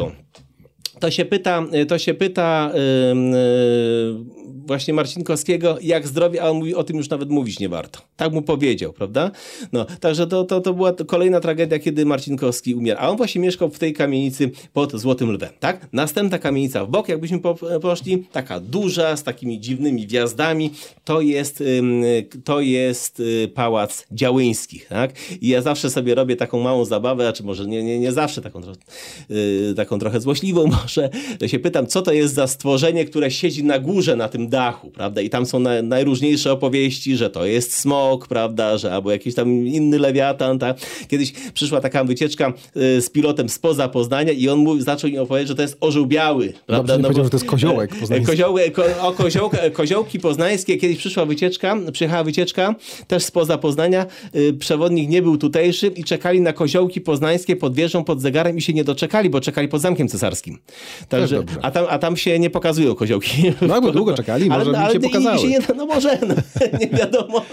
[1.04, 6.84] to się pyta, to się pyta yy, właśnie Marcinkowskiego, jak zdrowie, a on mówi, o
[6.84, 8.00] tym już nawet mówić nie warto.
[8.16, 9.32] Tak mu powiedział, prawda?
[9.74, 13.00] No, także to, to, to była kolejna tragedia, kiedy Marcinkowski umiera.
[13.00, 15.88] A on właśnie mieszkał w tej kamienicy pod Złotym Lwem, tak?
[15.94, 20.72] Następna kamienica w bok, jakbyśmy po, poszli, taka duża, z takimi dziwnymi gwiazdami,
[21.04, 21.64] to jest,
[22.44, 25.12] to jest y, Pałac Działyńskich, tak?
[25.42, 28.42] I ja zawsze sobie robię taką małą zabawę, a czy może nie, nie, nie zawsze,
[28.42, 28.62] taką,
[29.30, 30.93] yy, taką trochę złośliwą może,
[31.40, 34.92] to się pytam, co to jest za stworzenie, które siedzi na górze na tym dachu,
[34.92, 35.22] prawda?
[35.22, 38.78] I tam są na, najróżniejsze opowieści, że to jest smok, prawda?
[38.78, 40.78] Że albo jakiś tam inny lewiatan, tak?
[41.08, 42.54] Kiedyś przyszła taka wycieczka
[42.98, 46.06] y, z pilotem spoza Poznania i on mówi, zaczął im opowiadać, że to jest orzeł
[46.06, 46.98] biały, prawda?
[46.98, 48.28] no, bo, że to jest koziołek e, poznański.
[48.28, 52.76] Kozioły, ko, o koziołka, koziołki poznańskie, kiedyś przyszła wycieczka, przyjechała wycieczka,
[53.08, 58.04] też spoza Poznania, y, przewodnik nie był tutejszy i czekali na koziołki poznańskie pod wieżą,
[58.04, 60.60] pod zegarem i się nie doczekali, bo czekali pod Zamkiem Cesarskim.
[61.10, 63.54] Także, a, tam, a tam się nie pokazują koziołki.
[63.62, 65.40] No, bo długo czekali ale, może ale, mi się pokazały.
[65.40, 66.36] Się nie, no może, no,
[66.80, 67.46] nie wiadomo.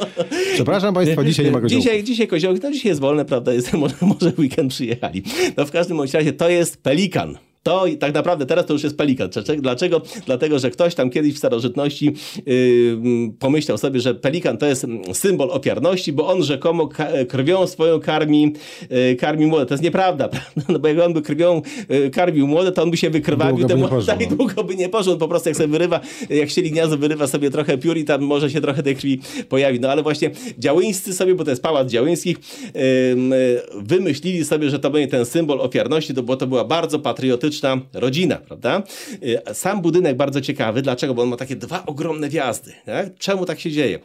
[0.55, 1.85] Przepraszam Państwa, dzisiaj nie ma koziołków.
[1.85, 5.23] Dzisiaj, dzisiaj koziołki, no dzisiaj jest wolne, prawda, jest, może, może weekend przyjechali.
[5.57, 7.39] No w każdym razie to jest pelikan.
[7.63, 9.29] To tak naprawdę teraz to już jest pelikan.
[9.59, 10.03] Dlaczego?
[10.27, 12.15] Dlatego, że ktoś tam kiedyś w starożytności
[12.47, 12.99] yy,
[13.39, 16.89] pomyślał sobie, że pelikan to jest symbol ofiarności, bo on rzekomo
[17.29, 18.53] krwią swoją karmi,
[18.91, 19.67] yy, karmi młode.
[19.67, 20.51] To jest nieprawda, prawda?
[20.69, 23.75] No bo jak on by krwią yy, karmił młode, to on by się wykrwawił, by
[24.07, 25.17] tak długo by nie poszło.
[25.17, 28.51] Po prostu jak sobie wyrywa, jak sieli gniazdo, wyrywa sobie trochę piór i tam może
[28.51, 29.81] się trochę tej krwi pojawi.
[29.81, 32.37] No ale właśnie działyńscy sobie, bo to jest pałac działyńskich,
[32.75, 37.50] yy, wymyślili sobie, że to będzie ten symbol ofiarności, bo to była bardzo patriotyczna
[37.93, 38.83] rodzina, prawda?
[39.23, 40.83] Y, sam budynek bardzo ciekawy.
[40.83, 41.15] Dlaczego?
[41.15, 42.73] Bo on ma takie dwa ogromne wjazdy.
[42.87, 43.15] Tak?
[43.19, 43.99] Czemu tak się dzieje?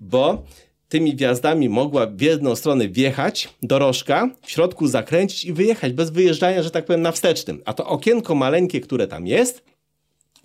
[0.00, 0.42] Bo
[0.88, 6.62] tymi wjazdami mogła w jedną stronę wjechać dorożka, w środku zakręcić i wyjechać bez wyjeżdżania,
[6.62, 7.62] że tak powiem, na wstecznym.
[7.64, 9.64] A to okienko maleńkie, które tam jest,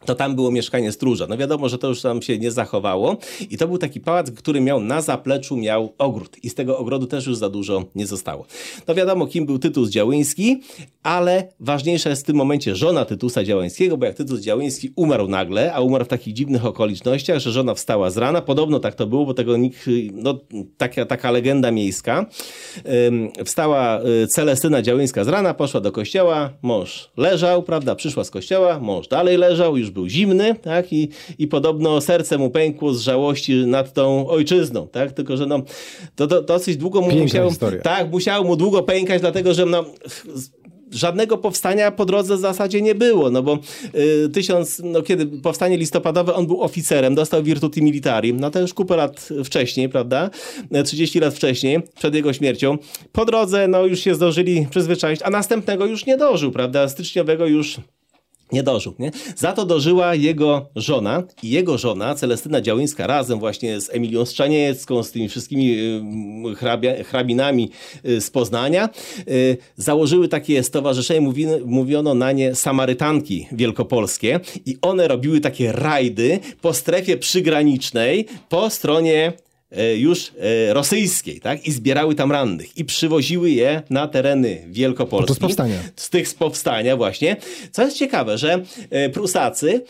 [0.06, 1.28] to tam było mieszkanie stróża.
[1.30, 3.18] No wiadomo, że to już tam się nie zachowało
[3.50, 7.08] i to był taki pałac, który miał na zapleczu miał ogród i z tego ogrodu
[7.08, 8.46] też już za dużo nie zostało.
[8.88, 10.62] No wiadomo, kim był Tytus Działyński,
[11.04, 15.74] ale ważniejsza jest w tym momencie żona Tytusa Działyńskiego, bo jak Tytus Działyński umarł nagle,
[15.74, 19.26] a umarł w takich dziwnych okolicznościach, że żona wstała z rana, podobno tak to było,
[19.26, 20.40] bo tego nikt, no
[20.78, 22.26] taka, taka legenda miejska,
[23.46, 28.80] wstała y, Celestyna Działyńska z rana, poszła do kościoła, mąż leżał, prawda, przyszła z kościoła,
[28.80, 30.94] mąż dalej leżał, już był zimny, tak?
[30.94, 35.12] I, i podobno serce mu pękło z żałości nad tą ojczyzną, tak?
[35.12, 35.62] Tylko, że no,
[36.16, 37.52] to, to dosyć długo mu musiało,
[37.84, 39.86] tak, musiało mu długo pękać, dlatego, że no,
[40.92, 43.60] żadnego powstania po drodze w zasadzie nie było, no bo
[44.26, 48.74] y, tysiąc, no kiedy powstanie listopadowe, on był oficerem, dostał virtuti militari, no to już
[48.74, 50.30] kupę lat wcześniej, prawda,
[50.86, 52.78] 30 lat wcześniej, przed jego śmiercią.
[53.12, 57.78] Po drodze, no już się zdążyli przyzwyczaić, a następnego już nie dożył, prawda, styczniowego już
[58.52, 58.94] nie dożył.
[59.00, 59.12] Nie?
[59.36, 65.04] Za to dożyła jego żona i jego żona, Celestyna Działyńska, razem właśnie z Emilią Strzaniecką,
[65.04, 65.78] z tymi wszystkimi
[66.56, 67.70] hrabia, hrabinami
[68.06, 68.90] y, z Poznania,
[69.28, 76.40] y, założyły takie stowarzyszenie, mówi, mówiono na nie Samarytanki Wielkopolskie i one robiły takie rajdy
[76.62, 79.34] po strefie przygranicznej po stronie
[79.98, 80.32] już
[80.70, 81.68] e, rosyjskiej, tak?
[81.68, 85.28] I zbierały tam rannych i przywoziły je na tereny Wielkopolski.
[85.28, 85.80] To z powstania.
[85.96, 87.38] Z tych z powstania właśnie.
[87.72, 89.84] Co jest ciekawe, że e, Prusacy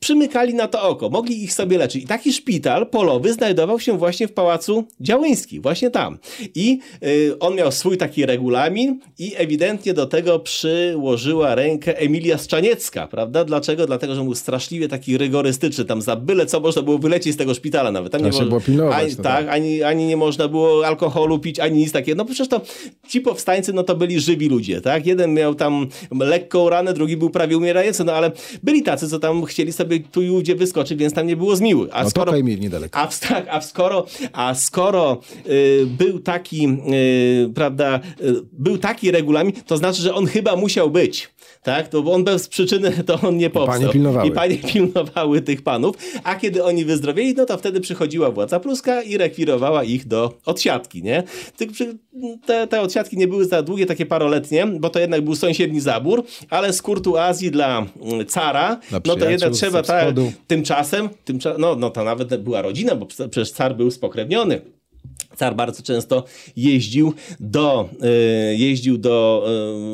[0.00, 2.04] przymykali na to oko, mogli ich sobie leczyć.
[2.04, 6.18] I taki szpital polowy znajdował się właśnie w Pałacu Działyński, właśnie tam.
[6.54, 13.06] I y, on miał swój taki regulamin i ewidentnie do tego przyłożyła rękę Emilia Strzaniecka,
[13.06, 13.44] prawda?
[13.44, 13.86] Dlaczego?
[13.86, 17.54] Dlatego, że był straszliwie taki rygorystyczny, tam za byle co można było wylecieć z tego
[17.54, 18.12] szpitala nawet.
[18.12, 19.02] Tam nie można, było pilnować.
[19.02, 22.16] Ani, tak, tak, ani, ani nie można było alkoholu pić, ani nic takiego.
[22.18, 22.60] No przecież to
[23.08, 25.06] ci powstańcy, no to byli żywi ludzie, tak?
[25.06, 28.32] Jeden miał tam lekką ranę, drugi był prawie umierający, no ale
[28.62, 31.56] byli tacy, co tam chcieli sobie sobie tu i ówdzie wyskoczy, więc tam nie było
[31.56, 31.92] zmiły.
[31.92, 32.98] A no skoro, to niedaleko.
[32.98, 39.52] A, tak, a skoro, a skoro y, był taki, y, prawda, y, był taki regulamin,
[39.66, 41.28] to znaczy, że on chyba musiał być
[41.62, 41.88] tak?
[41.88, 43.76] To bo on bez przyczyny to on nie powstał.
[43.76, 44.28] I panie pilnowały.
[44.28, 49.02] I panie pilnowały tych panów, a kiedy oni wyzdrowieli, no to wtedy przychodziła władza pruska
[49.02, 51.22] i rekwirowała ich do odsiadki, nie?
[52.46, 56.24] Te, te odsiadki nie były za długie, takie paroletnie, bo to jednak był sąsiedni zabór,
[56.50, 60.14] ale z kurtuazji dla mm, cara, dla no to jednak trzeba tak,
[60.46, 64.60] tymczasem, tymczasem no, no to nawet była rodzina, bo przecież car był spokrewniony.
[65.36, 66.24] Car bardzo często
[66.56, 67.88] jeździł do,
[68.52, 69.46] y, jeździł do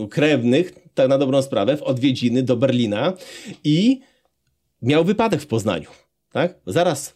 [0.05, 3.13] y, krewnych, tak na dobrą sprawę, w odwiedziny do Berlina
[3.65, 4.01] i
[4.83, 5.89] miał wypadek w Poznaniu.
[6.33, 6.55] Tak?
[6.67, 7.15] Zaraz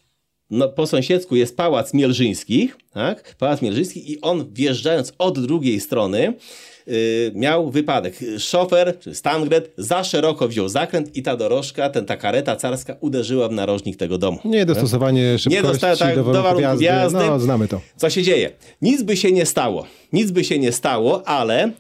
[0.50, 3.36] no, po sąsiedzku jest Pałac Mielżyńskich, tak?
[3.36, 6.34] Pałac Mielżyński i on wjeżdżając od drugiej strony
[7.34, 8.14] miał wypadek.
[8.38, 13.48] Szofer, czy Stangret, za szeroko wziął zakręt i ta dorożka, ten, ta kareta carska uderzyła
[13.48, 14.38] w narożnik tego domu.
[14.44, 17.18] Nie dostosowanie szybkości nie dosta- tak, do, warunków jazdy.
[17.18, 17.80] No, znamy to.
[17.96, 18.50] Co się dzieje?
[18.82, 19.86] Nic by się nie stało.
[20.12, 21.72] Nic by się nie stało, ale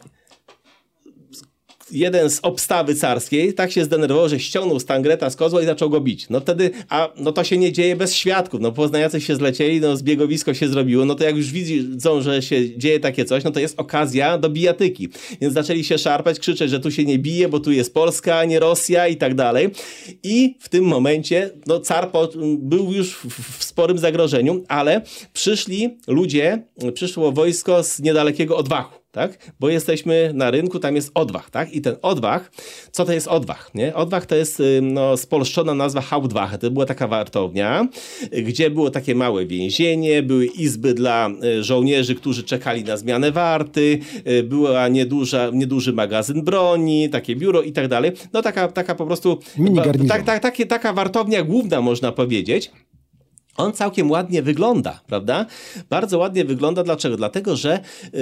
[1.90, 6.00] jeden z obstawy carskiej tak się zdenerwował, że ściągnął Stangreta z kozła i zaczął go
[6.00, 6.28] bić.
[6.30, 8.60] No wtedy, a no to się nie dzieje bez świadków.
[8.60, 12.78] No poznający się zlecieli, no zbiegowisko się zrobiło, no to jak już widzą, że się
[12.78, 15.08] dzieje takie coś, no to jest okazja do bijatyki.
[15.40, 18.44] Więc zaczęli się szarpać, krzyczeć, że tu się nie bije, bo tu jest Polska, a
[18.44, 19.70] nie Rosja i tak dalej.
[20.22, 25.98] I w tym momencie, no car po, był już w, w sporym zagrożeniu, ale przyszli
[26.06, 26.62] ludzie,
[26.94, 29.52] przyszło wojsko z niedalekiego odwachu tak?
[29.60, 31.72] Bo jesteśmy na rynku, tam jest odwach, tak?
[31.72, 32.50] I ten odwach,
[32.92, 33.94] co to jest odwach, nie?
[33.94, 36.58] Odwach to jest no, spolszczona nazwa Hauptwache.
[36.58, 37.88] To była taka wartownia,
[38.42, 43.98] gdzie było takie małe więzienie, były izby dla y, żołnierzy, którzy czekali na zmianę warty,
[44.28, 48.12] y, była nieduża, nieduży magazyn broni, takie biuro i tak dalej.
[48.32, 49.38] No taka, taka po prostu...
[49.58, 52.70] Mini tak, tak, takie, taka wartownia główna, można powiedzieć.
[53.58, 55.46] On całkiem ładnie wygląda, prawda?
[55.90, 56.82] Bardzo ładnie wygląda.
[56.82, 57.16] Dlaczego?
[57.16, 57.80] Dlatego, że
[58.12, 58.20] yy,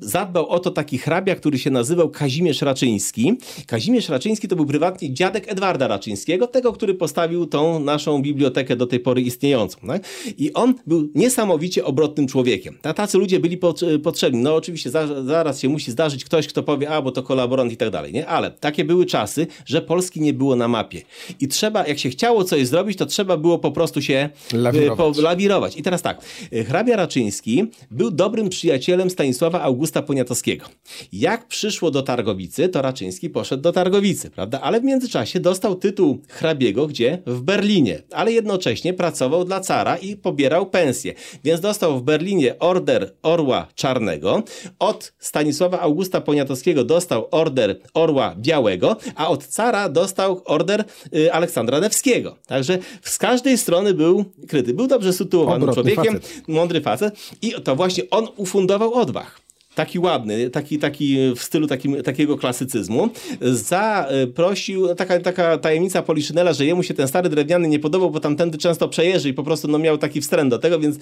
[0.00, 3.38] zadbał o to taki hrabia, który się nazywał Kazimierz Raczyński.
[3.66, 8.86] Kazimierz Raczyński to był prywatnie dziadek Edwarda Raczyńskiego, tego, który postawił tą naszą bibliotekę do
[8.86, 9.78] tej pory istniejącą.
[9.86, 10.02] Tak?
[10.38, 12.78] I on był niesamowicie obrotnym człowiekiem.
[12.94, 13.58] Tacy ludzie byli
[14.02, 14.40] potrzebni.
[14.40, 17.76] No oczywiście za, zaraz się musi zdarzyć ktoś, kto powie, a bo to kolaborant i
[17.76, 18.26] tak dalej, nie?
[18.26, 21.02] Ale takie były czasy, że Polski nie było na mapie.
[21.40, 25.18] I trzeba, jak się chciało coś zrobić, to trzeba było po prostu się lawirować.
[25.18, 25.76] lawirować.
[25.76, 26.20] I teraz tak,
[26.66, 30.66] hrabia Raczyński był dobrym przyjacielem Stanisława Augusta Poniatowskiego.
[31.12, 34.60] Jak przyszło do Targowicy, to Raczyński poszedł do Targowicy, prawda?
[34.60, 37.22] Ale w międzyczasie dostał tytuł hrabiego, gdzie?
[37.26, 38.02] W Berlinie.
[38.12, 41.14] Ale jednocześnie pracował dla cara i pobierał pensję.
[41.44, 44.42] Więc dostał w Berlinie order Orła Czarnego.
[44.78, 51.80] Od Stanisława Augusta Poniatowskiego dostał order Orła Białego, a od cara dostał order y, Aleksandra
[51.80, 52.36] Newskiego.
[52.46, 54.74] Także z każdej strony był kryty.
[54.74, 56.48] Był dobrze sytuowanym człowiekiem, facet.
[56.48, 62.02] mądry facet i to właśnie on ufundował odwach taki ładny, taki, taki w stylu takim,
[62.02, 63.08] takiego klasycyzmu,
[63.40, 68.58] zaprosił, taka, taka tajemnica Poliszynela, że jemu się ten stary drewniany nie podobał, bo tamtędy
[68.58, 70.98] często przejeżdża i po prostu no, miał taki wstręt do tego, więc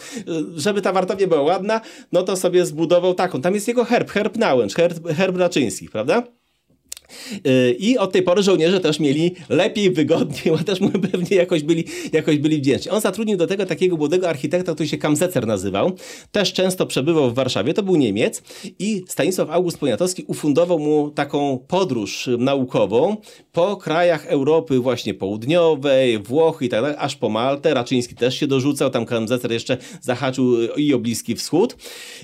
[0.56, 1.80] żeby ta wartownia była ładna,
[2.12, 3.40] no to sobie zbudował taką.
[3.40, 6.22] Tam jest jego herb, herb Nałęcz, herb, herb Raczyński, prawda?
[7.46, 10.78] Y, I od tej pory żołnierze też mieli lepiej, wygodniej, też
[11.12, 12.90] pewnie jakoś byli, jakoś byli wdzięczni.
[12.90, 15.92] On zatrudnił do tego takiego młodego architekta, który się Kamzecer nazywał.
[16.32, 18.42] Też często przebywał w Warszawie, to był Niemiec
[18.78, 23.16] i Stanisław August Poniatowski ufundował mu taką podróż naukową
[23.52, 27.74] po krajach Europy właśnie południowej, Włochy i tak dalej, aż po Maltę.
[27.74, 31.76] Raczyński też się dorzucał, tam Kamzecer jeszcze zahaczył i o Bliski Wschód.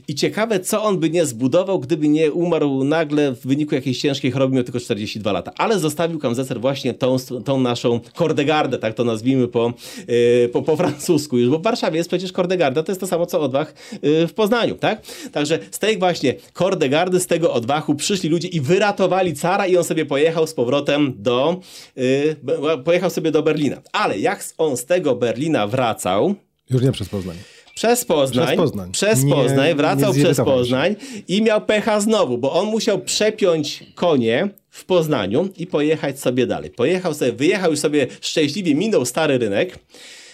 [0.08, 4.30] I ciekawe, co on by nie zbudował, gdyby nie umarł nagle w wyniku jakiejś ciężkiej
[4.30, 5.52] choroby, tylko 42 lata.
[5.56, 9.72] Ale zostawił Kamzecer właśnie tą, tą naszą kordegardę, tak to nazwijmy po,
[10.09, 13.26] yy, po, po francusku już, bo w Warszawie jest przecież kordegarda, to jest to samo
[13.26, 15.02] co odwach yy, w Poznaniu, tak?
[15.33, 19.85] Także z tej właśnie kordegardy, z tego odwachu przyszli ludzie i wyratowali cara i on
[19.85, 21.61] sobie pojechał z powrotem do,
[21.96, 22.37] yy,
[22.85, 23.76] pojechał sobie do Berlina.
[23.92, 26.35] Ale jak on z tego Berlina wracał...
[26.70, 27.37] Już nie przez Poznań.
[27.80, 28.46] Przez Poznań.
[28.46, 28.92] Przez Poznań.
[28.92, 30.96] Przez nie, Poznań wracał przez Poznań
[31.28, 36.70] i miał pecha znowu, bo on musiał przepiąć konie w Poznaniu i pojechać sobie dalej.
[36.70, 39.78] Pojechał sobie, wyjechał już sobie szczęśliwie, minął stary rynek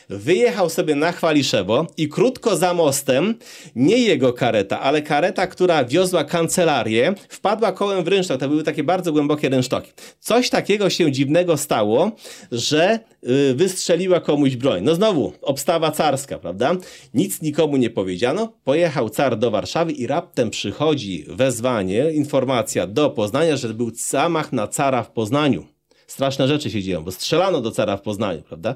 [0.09, 3.35] wyjechał sobie na Chwaliszewo i krótko za mostem,
[3.77, 8.41] nie jego kareta, ale kareta, która wiozła kancelarię, wpadła kołem w rynsztok.
[8.41, 9.93] To były takie bardzo głębokie rynsztoki.
[10.21, 12.13] Coś takiego się dziwnego stało,
[12.53, 12.99] że
[13.51, 14.83] y, wystrzeliła komuś broń.
[14.85, 16.77] No znowu, obstawa carska, prawda?
[17.15, 18.53] Nic nikomu nie powiedziano.
[18.65, 24.69] Pojechał car do Warszawy i raptem przychodzi wezwanie, informacja do Poznania, że był zamach na
[24.69, 25.76] cara w Poznaniu
[26.17, 28.75] straszne rzeczy się dzieją, bo strzelano do cara w Poznaniu, prawda?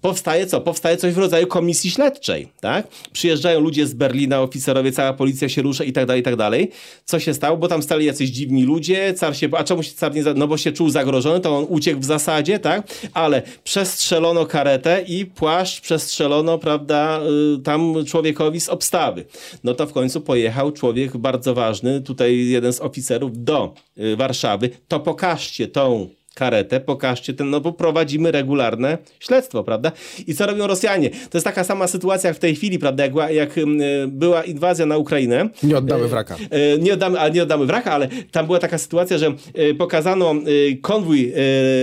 [0.00, 0.60] Powstaje co?
[0.60, 2.88] Powstaje coś w rodzaju komisji śledczej, tak?
[3.12, 6.70] Przyjeżdżają ludzie z Berlina, oficerowie, cała policja się rusza i tak dalej, i tak dalej.
[7.04, 7.56] Co się stało?
[7.56, 10.56] Bo tam stali jacyś dziwni ludzie, car się, a czemu się car nie, no bo
[10.56, 12.86] się czuł zagrożony, to on uciekł w zasadzie, tak?
[13.14, 17.20] Ale przestrzelono karetę i płaszcz przestrzelono, prawda,
[17.56, 19.24] y, tam człowiekowi z obstawy.
[19.64, 24.70] No to w końcu pojechał człowiek bardzo ważny, tutaj jeden z oficerów do y, Warszawy,
[24.88, 29.92] to pokażcie tą karetę, pokażcie ten, no bo prowadzimy regularne śledztwo, prawda?
[30.26, 31.10] I co robią Rosjanie?
[31.10, 33.50] To jest taka sama sytuacja jak w tej chwili, prawda, jak, jak
[34.08, 35.48] była inwazja na Ukrainę.
[35.62, 36.34] Nie oddamy wraka.
[36.34, 39.74] E, e, nie oddamy, ale nie oddamy wraka, ale tam była taka sytuacja, że e,
[39.74, 40.34] pokazano
[40.82, 41.32] konwój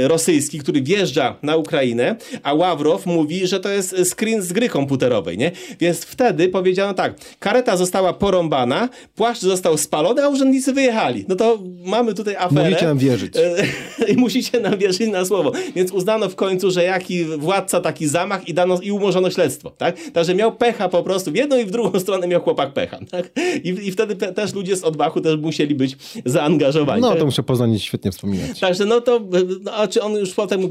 [0.04, 5.38] rosyjski, który wjeżdża na Ukrainę, a Ławrow mówi, że to jest screen z gry komputerowej,
[5.38, 5.52] nie?
[5.80, 11.26] Więc wtedy powiedziano tak, kareta została porąbana, płaszcz został spalony, a urzędnicy wyjechali.
[11.28, 12.70] No to mamy tutaj aferę.
[12.70, 13.34] Musicie nam wierzyć.
[14.14, 15.52] I musicie musicie nam wierzyć na słowo.
[15.76, 19.96] Więc uznano w końcu, że jaki władca, taki zamach i dano i umorzono śledztwo, tak?
[20.14, 23.32] Także miał pecha po prostu, w jedną i w drugą stronę miał chłopak pecha, tak?
[23.64, 27.02] I, i wtedy te, też ludzie z odbachu też musieli być zaangażowani.
[27.02, 28.60] No to muszę Poznań świetnie wspominać.
[28.60, 29.22] Także no to,
[29.62, 30.70] no, czy on już potem e,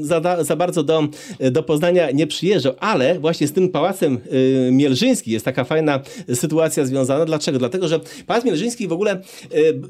[0.00, 1.08] za, za bardzo do,
[1.50, 6.00] do Poznania nie przyjeżdżał, ale właśnie z tym Pałacem y, Mielżyński jest taka fajna
[6.34, 7.24] sytuacja związana.
[7.24, 7.58] Dlaczego?
[7.58, 9.20] Dlatego, że Pałac Mielżyński w ogóle,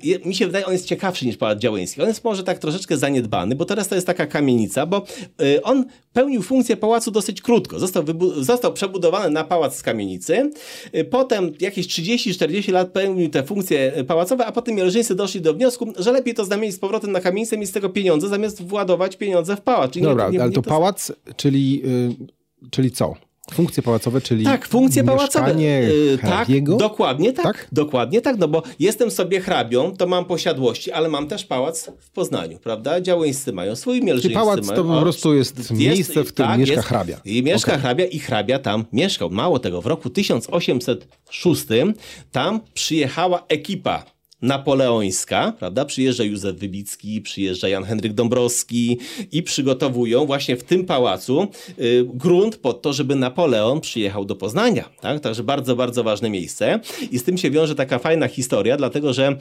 [0.05, 2.03] y, mi się wydaje, on jest ciekawszy niż Pałac Działyński.
[2.03, 5.05] On jest może tak troszeczkę zaniedbany bo teraz to jest taka kamienica, bo
[5.43, 7.79] y, on pełnił funkcję pałacu dosyć krótko.
[7.79, 8.05] Został,
[8.37, 10.51] został przebudowany na pałac z kamienicy,
[10.95, 15.93] y, potem jakieś 30-40 lat pełnił te funkcje pałacowe, a potem Mielżyńcy doszli do wniosku,
[15.99, 19.57] że lepiej to zamienić z powrotem na kamienicę, mieć z tego pieniądze, zamiast władować pieniądze
[19.57, 19.93] w pałac.
[19.93, 23.15] Czyli Dobra, nie, nie, ale to, to pałac, czyli, yy, czyli co?
[23.55, 25.55] Funkcje pałacowe, czyli tak, funkcje pałacowe.
[25.63, 30.93] Yy, tak, dokładnie tak, tak, dokładnie tak, no bo jestem sobie hrabią, to mam posiadłości,
[30.93, 33.01] ale mam też pałac w Poznaniu, prawda?
[33.01, 36.51] Działyńscy mają swój, mielżyńscy Czyli pałac mają, to po prostu jest, jest miejsce, w którym
[36.51, 37.21] tak, mieszka jest, hrabia.
[37.25, 37.81] I mieszka okay.
[37.81, 39.31] hrabia i hrabia tam mieszkał.
[39.31, 41.65] Mało tego, w roku 1806
[42.33, 45.85] tam przyjechała ekipa napoleońska, prawda?
[45.85, 48.99] Przyjeżdża Józef Wybicki, przyjeżdża Jan Henryk Dąbrowski
[49.33, 54.85] i przygotowują właśnie w tym pałacu y, grunt pod to, żeby Napoleon przyjechał do Poznania,
[55.01, 55.21] tak?
[55.21, 59.37] Także bardzo, bardzo ważne miejsce i z tym się wiąże taka fajna historia, dlatego, że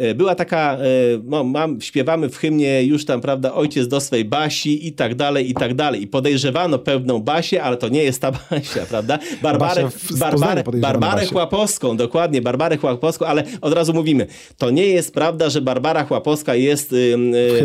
[0.00, 4.24] y, była taka, y, no, mam, śpiewamy w hymnie już tam, prawda, ojciec do swej
[4.24, 8.20] Basi i tak dalej, i tak dalej i podejrzewano pewną Basię, ale to nie jest
[8.20, 9.18] ta Basia, prawda?
[9.42, 14.26] Barbarę, Barbarę, Barbarę Chłapowską, dokładnie, Barbarę Chłapowską, ale od razu mówimy,
[14.58, 16.94] to nie jest prawda, że Barbara Chłapowska jest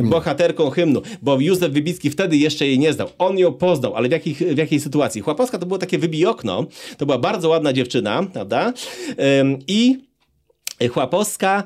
[0.03, 3.09] bohaterką hymnu, bo Józef Wybicki wtedy jeszcze jej nie znał.
[3.17, 5.21] On ją poznał, ale w, jakich, w jakiej sytuacji?
[5.21, 6.65] Chłapowska to było takie wybiokno,
[6.97, 8.73] to była bardzo ładna dziewczyna, prawda?
[9.67, 10.06] I
[10.85, 11.63] Chłapowska,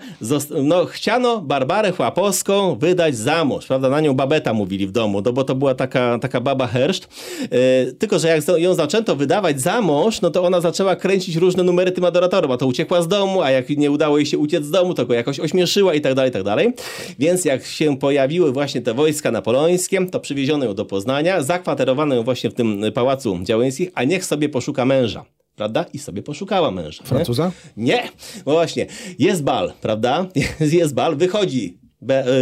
[0.64, 5.34] no chciano Barbarę Chłapowską wydać za mąż, prawda, na nią babeta mówili w domu, no
[5.34, 7.08] bo to była taka, taka baba herszt,
[7.42, 11.64] yy, tylko, że jak ją zaczęto wydawać za mąż, no to ona zaczęła kręcić różne
[11.64, 14.66] numery tym adoratorem, a to uciekła z domu, a jak nie udało jej się uciec
[14.66, 16.74] z domu, to go jakoś ośmieszyła i tak dalej, i tak dalej,
[17.20, 22.24] więc jak się pojawiły właśnie te wojska napoleońskie, to przywieziono ją do Poznania, zakwaterowano ją
[22.24, 25.86] właśnie w tym pałacu Działyńskich, a niech sobie poszuka męża prawda?
[25.94, 27.04] I sobie poszukała męża.
[27.04, 27.52] Francuza?
[27.78, 28.10] Nie, nie.
[28.46, 28.86] No właśnie.
[29.20, 30.28] Jest bal, prawda?
[30.36, 31.82] Jest, jest bal, wychodzi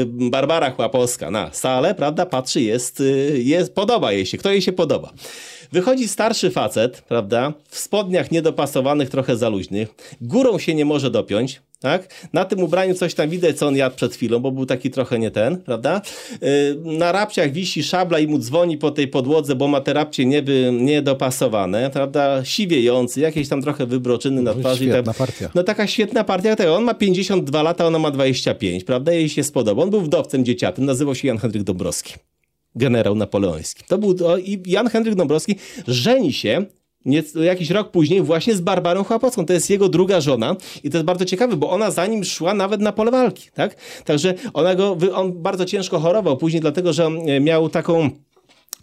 [0.05, 5.11] Barbara Chłapowska na salę, prawda, patrzy, jest, jest, podoba jej się, kto jej się podoba.
[5.71, 9.89] Wychodzi starszy facet, prawda, w spodniach niedopasowanych, trochę za luźnych,
[10.21, 12.27] górą się nie może dopiąć, tak?
[12.33, 15.19] Na tym ubraniu coś tam widać, co on jadł przed chwilą, bo był taki trochę
[15.19, 16.01] nie ten, prawda?
[16.41, 20.25] Yy, na rapciach wisi szabla i mu dzwoni po tej podłodze, bo ma te rapcie
[20.25, 22.45] nieby, niedopasowane, prawda?
[22.45, 24.83] Siwiejący, jakieś tam trochę wybroczyny na no, twarzy.
[24.83, 25.15] Świetna tak.
[25.15, 25.49] partia.
[25.55, 26.75] No taka świetna partia tego.
[26.75, 29.11] On ma 52 lata, ona ma 25, prawda?
[29.11, 29.83] Jej się spodoba.
[29.83, 32.13] On był wdowcem dzieciatym, nazywał się Jan Henryk Dąbrowski
[32.75, 33.83] generał napoleoński.
[33.87, 35.55] To był to, i Jan Henryk Dąbrowski
[35.87, 36.65] żeni się
[37.05, 39.45] nie, jakiś rok później właśnie z Barbarą Chłopowską.
[39.45, 42.53] To jest jego druga żona i to jest bardzo ciekawe, bo ona za nim szła
[42.53, 43.75] nawet na pole walki, tak?
[44.05, 47.09] Także ona go, on bardzo ciężko chorował później, dlatego że
[47.41, 48.09] miał taką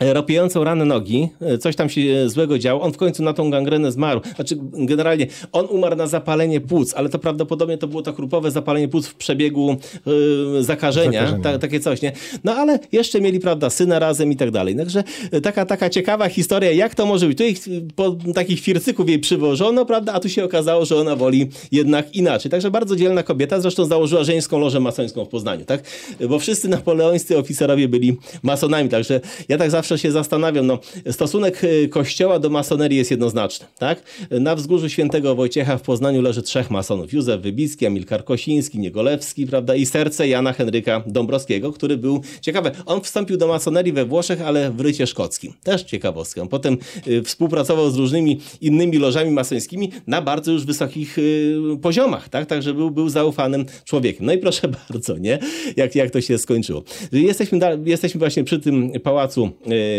[0.01, 3.51] Ropiejącą ranę nogi, e, coś tam się e, złego działo, on w końcu na tą
[3.51, 4.21] gangrenę zmarł.
[4.35, 8.89] Znaczy, generalnie on umarł na zapalenie płuc, ale to prawdopodobnie to było to grupowe zapalenie
[8.89, 9.77] płuc w przebiegu
[10.07, 11.43] yy, zakażenia, zakażenia.
[11.43, 12.13] Ta, takie coś, nie?
[12.45, 14.77] No ale jeszcze mieli, prawda, syna razem i tak dalej.
[14.77, 15.05] Także
[15.43, 17.39] taka, taka ciekawa historia, jak to może być.
[17.39, 17.55] Tutaj
[17.97, 22.51] po takich fircyków jej przywożono, prawda, a tu się okazało, że ona woli jednak inaczej.
[22.51, 25.83] Także bardzo dzielna kobieta, zresztą założyła żeńską lożę masońską w Poznaniu, tak?
[26.29, 30.79] Bo wszyscy napoleońscy oficerowie byli masonami, także ja tak zawsze zawsze się zastanawiam, no,
[31.11, 33.67] stosunek y, kościoła do masonerii jest jednoznaczny.
[33.79, 34.03] Tak?
[34.31, 37.13] Na wzgórzu świętego Wojciecha w Poznaniu leży trzech masonów.
[37.13, 39.75] Józef Wybicki, Amilkar Kosiński, Niegolewski, prawda?
[39.75, 44.71] I serce Jana Henryka Dąbrowskiego, który był, ciekawe, on wstąpił do masonerii we Włoszech, ale
[44.71, 45.53] w rycie szkockim.
[45.63, 46.47] Też ciekawostka.
[46.47, 52.47] Potem y, współpracował z różnymi innymi lożami masońskimi na bardzo już wysokich y, poziomach, tak?
[52.47, 54.27] Także był, był zaufanym człowiekiem.
[54.27, 55.39] No i proszę bardzo, nie?
[55.77, 56.83] Jak, jak to się skończyło.
[57.13, 59.51] Jesteśmy, jesteśmy właśnie przy tym pałacu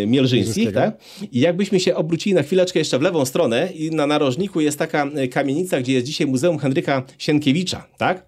[0.08, 0.98] Mielżyńskich, tak?
[1.32, 5.10] I jakbyśmy się obrócili na chwileczkę jeszcze w lewą stronę i na narożniku jest taka
[5.24, 8.28] y, kamienica, gdzie jest dzisiaj Muzeum Henryka Sienkiewicza, tak?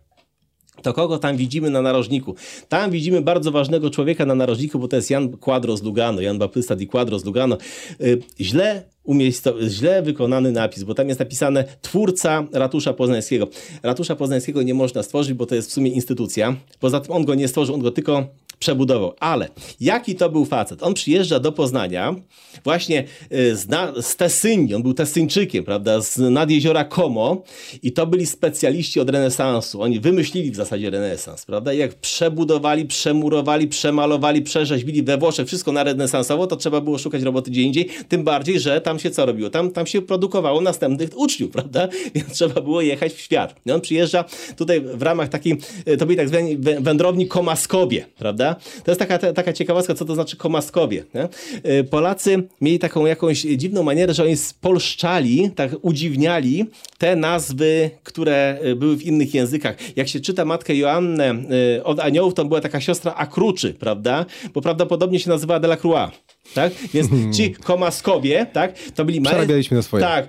[0.81, 2.35] To kogo tam widzimy na narożniku?
[2.69, 6.75] Tam widzimy bardzo ważnego człowieka na narożniku, bo to jest Jan Quadros Lugano, Jan Baptysta
[6.75, 7.57] di Quadros Lugano.
[8.01, 9.53] Y, źle umiejsco...
[9.67, 13.47] źle wykonany napis, bo tam jest napisane twórca ratusza poznańskiego.
[13.83, 16.55] Ratusza poznańskiego nie można stworzyć, bo to jest w sumie instytucja.
[16.79, 18.27] Poza tym on go nie stworzył, on go tylko
[18.59, 19.13] przebudował.
[19.19, 19.49] Ale
[19.79, 20.83] jaki to był facet?
[20.83, 22.15] On przyjeżdża do Poznania
[22.63, 23.03] właśnie
[23.33, 27.43] y, z, na, z Tesyni, on był Tesyńczykiem, prawda, z nad jeziora Como
[27.83, 29.81] i to byli specjaliści od renesansu.
[29.81, 31.73] Oni wymyślili w zasadzie renesans, prawda?
[31.73, 37.21] I jak przebudowali, przemurowali, przemalowali, przerzeźbili we Włoszech wszystko na renesansowo, to trzeba było szukać
[37.21, 39.49] roboty gdzie indziej, tym bardziej, że tam się co robiło?
[39.49, 41.87] Tam, tam się produkowało następnych uczniów, prawda?
[42.15, 43.55] Więc trzeba było jechać w świat.
[43.65, 44.25] I on przyjeżdża
[44.57, 45.57] tutaj w ramach takiej,
[45.87, 48.48] y, to byli tak zwani wędrowni komaskowie, prawda?
[48.83, 51.05] To jest taka, taka ciekawostka, co to znaczy komaskowie.
[51.13, 51.27] Nie?
[51.71, 56.65] Y, Polacy mieli taką jakąś dziwną manierę, że oni spolszczali, tak udziwniali
[56.97, 59.75] te nazwy, które y, były w innych językach.
[59.95, 61.35] Jak się czyta Matkę Joannę
[61.77, 64.25] y, od aniołów, to była taka siostra Akruczy, prawda?
[64.53, 66.11] Bo prawdopodobnie się nazywała Delacroix.
[66.53, 66.73] Tak?
[66.93, 68.79] Więc ci komaskowie, tak?
[68.95, 69.75] To byli maestri...
[69.75, 70.03] na swoje.
[70.03, 70.27] Tak.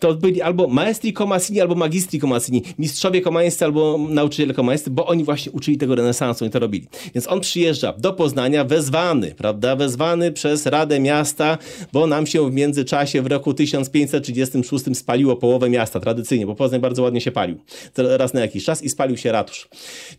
[0.00, 2.62] To byli albo maestri komasini, albo magistri komasini.
[2.78, 6.86] Mistrzowie komańscy albo nauczyciele komańscy, bo oni właśnie uczyli tego renesansu i to robili.
[7.14, 9.76] Więc on przyjeżdża do Poznania wezwany, prawda?
[9.76, 11.58] Wezwany przez Radę Miasta,
[11.92, 17.02] bo nam się w międzyczasie w roku 1536 spaliło połowę miasta, tradycyjnie, bo Poznań bardzo
[17.02, 17.58] ładnie się palił.
[17.96, 19.68] Raz na jakiś czas i spalił się ratusz.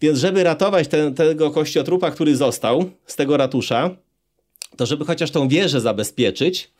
[0.01, 3.95] Więc żeby ratować ten, tego kościotrupa, który został z tego ratusza,
[4.81, 6.71] to żeby chociaż tą wieżę zabezpieczyć,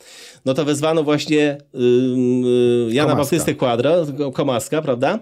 [0.46, 5.20] no to wezwano właśnie yy, Jana Baptystę Quadro, Komaska, prawda?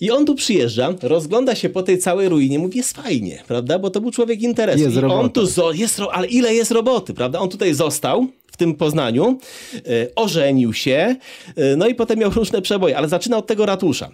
[0.00, 3.78] I on tu przyjeżdża, rozgląda się po tej całej ruinie, mówi, jest fajnie, prawda?
[3.78, 4.78] Bo to był człowiek interesu.
[4.78, 5.42] Jest I on tu
[5.74, 7.38] jest, ale ile jest roboty, prawda?
[7.38, 9.38] On tutaj został, w tym Poznaniu,
[9.76, 9.80] e,
[10.14, 11.16] ożenił się,
[11.56, 14.10] e, no i potem miał różne przeboje, ale zaczyna od tego ratusza.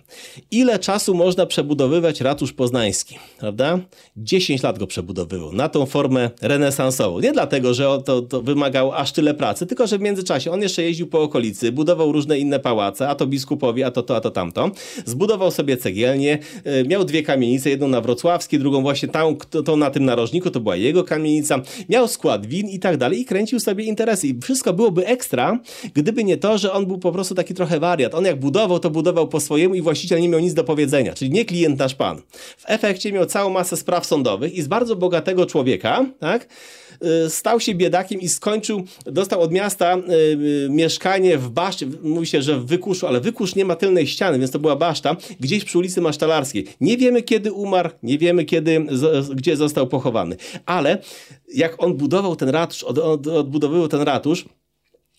[0.51, 3.79] Ile czasu można przebudowywać ratusz poznański, prawda?
[4.17, 7.21] 10 lat go przebudowywał na tą formę renesansową.
[7.21, 10.83] Nie dlatego, że to, to wymagało aż tyle pracy, tylko że w międzyczasie on jeszcze
[10.83, 14.31] jeździł po okolicy, budował różne inne pałace, a to biskupowi, a to to, a to
[14.31, 14.71] tamto.
[15.05, 19.09] Zbudował sobie cegielnię, e, miał dwie kamienice, jedną na Wrocławskiej, drugą właśnie
[19.51, 21.61] to, to na tym narożniku, to była jego kamienica.
[21.89, 25.59] Miał skład win i tak dalej i kręcił sobie interesy i wszystko byłoby ekstra,
[25.95, 28.15] gdyby nie to, że on był po prostu taki trochę wariat.
[28.15, 31.31] On jak budował, to budował po swojemu i właściciel nie miał nic do powiedzenia, czyli
[31.31, 32.23] nie klient nasz pan.
[32.57, 36.49] W efekcie miał całą masę spraw sądowych i z bardzo bogatego człowieka, tak,
[37.27, 40.13] y, stał się biedakiem i skończył, dostał od miasta y,
[40.67, 44.39] y, mieszkanie w baszcie, mówi się, że w Wykuszu, ale Wykusz nie ma tylnej ściany,
[44.39, 46.67] więc to była baszta, gdzieś przy ulicy Masztalarskiej.
[46.81, 48.87] Nie wiemy kiedy umarł, nie wiemy kiedy,
[49.35, 50.99] gdzie został pochowany, ale
[51.55, 54.45] jak on budował ten ratusz, od, od, odbudowywał ten ratusz,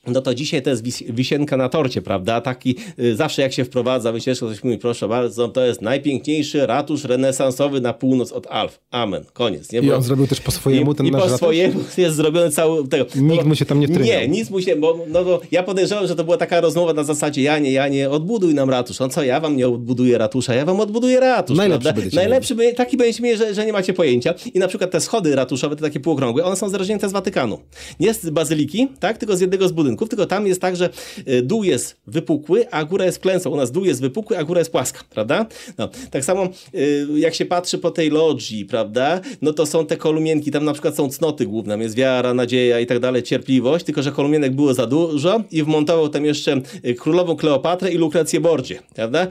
[0.08, 0.84] no to dzisiaj to jest
[1.14, 2.42] wisienka na torcie, prawda?
[2.42, 7.04] Taki y, zawsze jak się wprowadza wycieczkę, ktoś mówi, proszę bardzo, to jest najpiękniejszy ratusz
[7.04, 8.80] renesansowy na północ od Alf.
[8.92, 9.24] Amen.
[9.34, 9.72] Koniec.
[9.72, 9.82] Nie?
[9.82, 9.88] Bo...
[9.88, 13.06] I on zrobił też po swojemu I, ten I po swojemu jest zrobiony cały tego.
[13.16, 14.20] Nikt mu się tam nie wtryniał.
[14.20, 17.04] Nie, nic mu się, bo no, bo ja podejrzewam, że to była taka rozmowa na
[17.04, 19.02] zasadzie Janie, Janie, odbuduj nam ratusz.
[19.02, 21.58] On co, ja wam nie odbuduję ratusza, ja wam odbuduję ratusz.
[21.58, 24.34] Najlepszy Najlepszy by, taki będzie mieć, że, że nie macie pojęcia.
[24.54, 27.60] I na przykład te schody ratuszowe, te takie półokrągłe, one są zarażnięte z Watykanu.
[28.00, 30.90] Nie z bazyliki, tak, tylko z jednego z budynków, tylko tam jest tak, że
[31.28, 33.50] y, dół jest wypukły, a góra jest klęsą.
[33.50, 35.46] U nas dół jest wypukły, a góra jest płaska, prawda?
[35.78, 39.98] No, tak samo y, jak się patrzy po tej logii, prawda, no to są te
[39.98, 44.02] kolumienki, tam na przykład są cnoty główne, jest wiara, nadzieja i tak dalej, cierpliwość, tylko
[44.02, 48.80] że kolumienek było za dużo i wmontował tam jeszcze y, królową Kleopatrę i Lukrecję Bordzie,
[48.96, 49.28] prawda?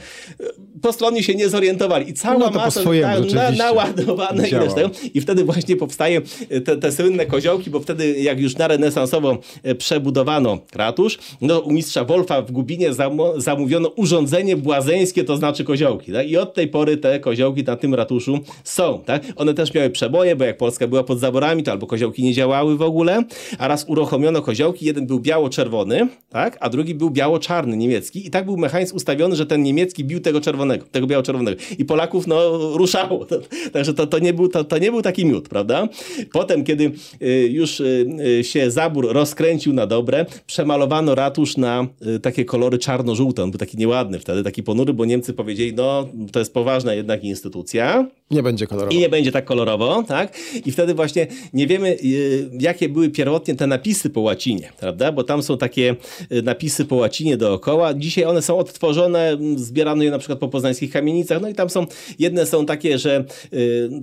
[0.83, 4.91] Postronni się nie zorientowali i cała no masa swojemu, na, naładowana i resztę.
[5.15, 6.21] I wtedy właśnie powstaje
[6.65, 9.39] te, te słynne koziołki, bo wtedy jak już na renesansowo
[9.79, 12.91] przebudowano ratusz, no u mistrza Wolfa w Gubinie
[13.37, 16.13] zamówiono urządzenie błazeńskie, to znaczy koziołki.
[16.13, 16.31] Tak?
[16.31, 19.03] I od tej pory te koziołki na tym ratuszu są.
[19.07, 19.23] Tak?
[19.37, 22.77] One też miały przeboje, bo jak Polska była pod zaborami, to albo koziołki nie działały
[22.77, 23.25] w ogóle,
[23.59, 26.57] a raz uruchomiono koziołki, jeden był biało-czerwony, tak?
[26.61, 30.41] a drugi był biało-czarny, niemiecki i tak był mechanizm ustawiony, że ten niemiecki bił tego
[30.41, 31.61] czerwonego, tego biało-czerwonego.
[31.79, 33.27] I Polaków no ruszało.
[33.73, 35.89] Także to, to, nie był, to, to nie był taki miód, prawda?
[36.33, 36.93] Potem, kiedy
[37.23, 38.07] y, już y,
[38.41, 43.43] y, się zabór rozkręcił na dobre, przemalowano ratusz na y, takie kolory czarno-żółte.
[43.43, 47.25] On był taki nieładny wtedy, taki ponury, bo Niemcy powiedzieli, no to jest poważna jednak
[47.25, 48.07] instytucja.
[48.31, 48.93] Nie będzie kolorowo.
[48.93, 50.39] I nie będzie tak kolorowo, tak?
[50.67, 55.13] I wtedy właśnie nie wiemy, y, jakie były pierwotnie te napisy po łacinie, prawda?
[55.13, 55.97] Bo tam są takie
[56.33, 57.95] y, napisy po łacinie dookoła.
[57.95, 61.87] Dzisiaj one są odtworzone, zbierano je na przykład po poznańskich kamienicach, no i tam są,
[62.19, 63.25] jedne są takie, że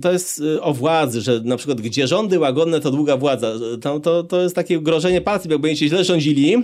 [0.02, 3.52] to jest o władzy, że na przykład gdzie rządy łagodne, to długa władza.
[3.80, 6.56] To, to, to jest takie grożenie partii, jak będziecie źle rządzili,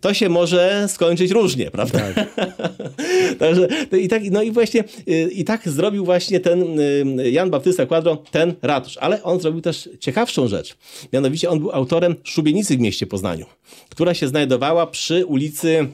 [0.00, 2.00] to się może skończyć różnie, prawda?
[2.14, 2.34] Tak.
[3.38, 3.68] Także
[4.00, 8.16] i tak, no i właśnie y, i tak zrobił właśnie ten y, Jan Baptysta Quadro
[8.30, 10.76] ten ratusz, ale on zrobił też ciekawszą rzecz.
[11.12, 13.46] Mianowicie on był autorem szubienicy w mieście Poznaniu,
[13.88, 15.88] która się znajdowała przy ulicy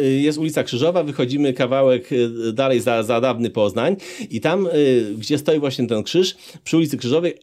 [0.00, 3.96] jest ulica Krzyżowa, wychodzimy kawałek e, dalej za, za dawny Poznań
[4.30, 4.68] i tam,
[5.18, 7.34] gdzie stoi właśnie ten krzyż, przy ulicy Krzyżowej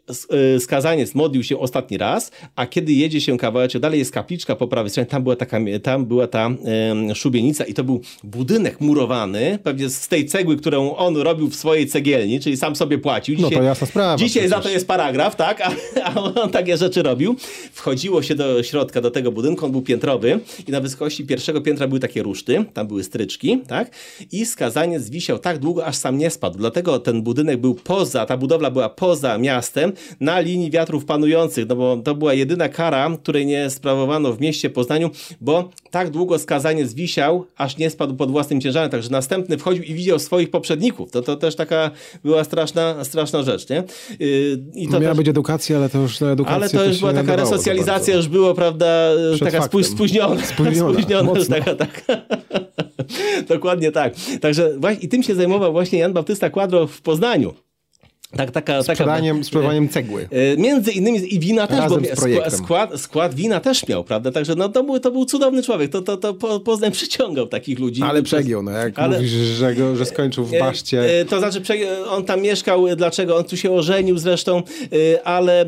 [0.60, 4.90] skazaniec modlił się ostatni raz, a kiedy jedzie się kawałek dalej jest kapliczka po prawej
[4.90, 6.50] stronie, tam była, taka, tam była ta
[7.16, 11.88] szubienica i to był budynek murowany, pewnie z tej cegły, którą on robił w swojej
[11.88, 13.36] cegielni, czyli sam sobie płacił.
[13.36, 14.18] Dzisiaj, no to jasna sprawa.
[14.18, 14.50] Dzisiaj przecież.
[14.50, 15.62] za to jest paragraf, tak?
[15.62, 15.72] A,
[16.04, 17.36] a on takie rzeczy robił.
[17.74, 21.85] Wchodziło się do środka, do tego budynku, on był piętrowy i na wysokości pierwszego piętra
[21.88, 23.92] były takie ruszty, tam były stryczki, tak?
[24.32, 26.58] I skazaniec wisiał tak długo, aż sam nie spadł.
[26.58, 31.76] Dlatego ten budynek był poza, ta budowla była poza miastem, na linii wiatrów panujących, no
[31.76, 35.10] bo to była jedyna kara, której nie sprawowano w mieście Poznaniu,
[35.42, 39.94] bo tak długo skazaniec wisiał, aż nie spadł pod własnym ciężarem, także następny wchodził i
[39.94, 41.12] widział swoich poprzedników.
[41.12, 41.92] To, to też taka
[42.24, 43.84] była straszna, straszna rzecz, nie?
[44.20, 45.18] Yy, I to Miała też...
[45.18, 48.54] być edukacja, ale to już na edukację Ale to już była taka resocjalizacja, już było,
[48.54, 49.84] prawda, Przed taka faktem.
[49.84, 50.46] spóźniona.
[50.56, 52.04] Spóźniona, spóźniona taka, tak.
[53.48, 54.14] Dokładnie tak.
[54.42, 54.72] Także
[55.02, 57.54] i tym się zajmował właśnie Jan Baptysta Quadro w Poznaniu.
[58.38, 60.28] Tak, taka, sprzedaniem, taka, cegły.
[60.32, 64.32] E, między innymi i wina też, Razem bo skład, skład wina też miał, prawda?
[64.32, 65.92] Także no, to, był, to był cudowny człowiek.
[65.92, 68.02] To, to, to Poznań przyciągał takich ludzi.
[68.04, 71.20] Ale przegiął, no jak ale, mówisz, że, go, że skończył w e, baszcie.
[71.20, 71.62] E, to znaczy,
[72.10, 73.38] on tam mieszkał, dlaczego?
[73.38, 74.64] On tu się ożenił zresztą,
[75.24, 75.66] ale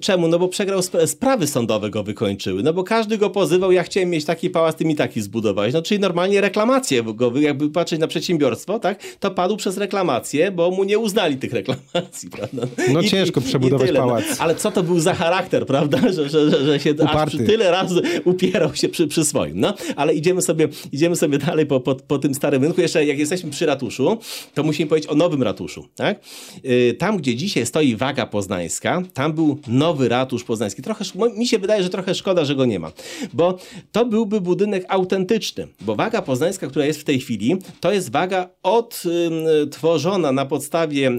[0.00, 0.28] czemu?
[0.28, 2.62] No bo przegrał sprawy sądowe go wykończyły.
[2.62, 5.74] No bo każdy go pozywał, ja chciałem mieć taki pałac, ty mi taki zbudowałeś.
[5.74, 8.98] No czyli normalnie reklamacje go, jakby patrzeć na przedsiębiorstwo, tak?
[9.20, 12.66] To padł przez reklamację, bo mu nie uznali tych reklamacji, prawda?
[12.92, 14.06] No I, ciężko przebudować tyle, no.
[14.06, 14.24] pałac.
[14.30, 14.36] No.
[14.38, 15.98] Ale co to był za charakter, prawda?
[16.12, 19.60] Że, że, że, że się aż przy tyle razy upierał się przy, przy swoim.
[19.60, 22.80] No, ale idziemy sobie, idziemy sobie dalej po, po, po tym starym rynku.
[22.80, 24.18] Jeszcze jak jesteśmy przy ratuszu,
[24.54, 25.88] to musimy powiedzieć o nowym ratuszu.
[25.94, 26.20] Tak?
[26.64, 30.82] Y, tam, gdzie dzisiaj stoi waga poznańska, tam był nowy ratusz poznański.
[30.82, 31.04] Trochę,
[31.36, 32.92] mi się wydaje, że trochę szkoda, że go nie ma.
[33.32, 33.58] Bo
[33.92, 35.68] to byłby budynek autentyczny.
[35.80, 41.10] Bo waga poznańska, która jest w tej chwili, to jest waga odtworzona na podstawie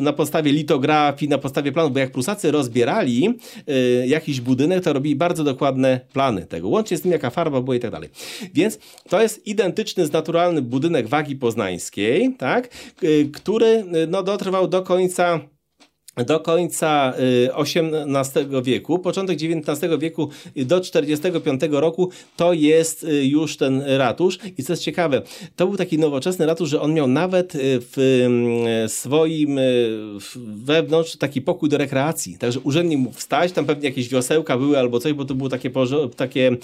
[0.00, 3.38] na podstawie litografii, na podstawie planów, bo jak Prusacy rozbierali
[3.68, 7.76] y, jakiś budynek, to robili bardzo dokładne plany tego, łącznie z tym jaka farba była
[7.76, 8.08] i tak dalej.
[8.54, 8.78] Więc
[9.08, 12.68] to jest identyczny, naturalny budynek wagi poznańskiej, tak,
[13.02, 15.40] y, który y, no, dotrwał do końca
[16.16, 17.12] do końca
[17.54, 24.38] XVIII wieku, początek XIX wieku do 45 roku to jest już ten ratusz.
[24.58, 25.22] I co jest ciekawe,
[25.56, 29.60] to był taki nowoczesny ratusz, że on miał nawet w swoim
[30.46, 35.00] wewnątrz taki pokój do rekreacji, także urzędnik mógł wstać, tam pewnie jakieś wiosełka były albo
[35.00, 35.70] coś, bo to było takie,
[36.16, 36.56] takie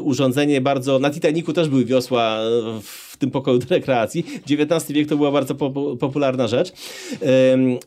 [0.00, 2.38] urządzenie bardzo, na Titaniku też były wiosła
[2.82, 4.24] w tym pokoju do rekreacji.
[4.50, 6.72] XIX wiek to była bardzo po, popularna rzecz.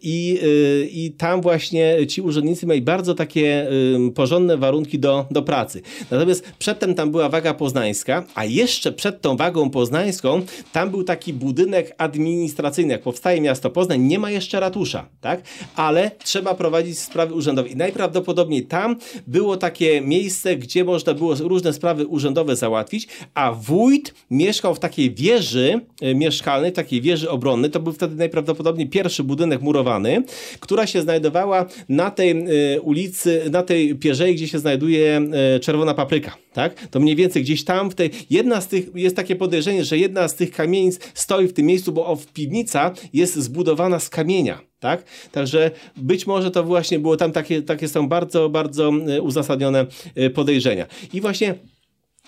[0.02, 3.68] I, y, I tam właśnie ci urzędnicy mieli bardzo takie
[4.16, 5.82] porządne warunki do, do pracy.
[6.12, 11.34] Natomiast przedtem tam była waga poznańska, a jeszcze przed tą wagą poznańską tam był taki
[11.34, 12.94] budynek administracyjny.
[12.94, 15.42] Jak powstaje miasto Poznań, nie ma jeszcze ratusza, tak?
[15.76, 17.70] Ale trzeba prowadzić sprawy urzędowe.
[17.70, 18.96] I najprawdopodobniej tam
[19.28, 25.12] było takie miejsce, gdzie można było różne sprawy urzędowe załatwić, a wójt mieszkał w takiej
[25.22, 27.72] wieży e, mieszkalnej, takiej wieży obronnej.
[27.72, 30.24] To był wtedy najprawdopodobniej pierwszy budynek murowany,
[30.60, 35.22] która się znajdowała na tej e, ulicy, na tej pierzei, gdzie się znajduje
[35.56, 36.38] e, czerwona papryka.
[36.54, 36.88] Tak?
[36.88, 40.28] To mniej więcej gdzieś tam w tej, jedna z tych, jest takie podejrzenie, że jedna
[40.28, 44.62] z tych kamienic stoi w tym miejscu, bo piwnica jest zbudowana z kamienia.
[44.80, 45.04] Tak?
[45.32, 48.92] Także być może to właśnie było tam takie, takie są bardzo, bardzo
[49.22, 49.86] uzasadnione
[50.34, 50.86] podejrzenia.
[51.14, 51.56] I właśnie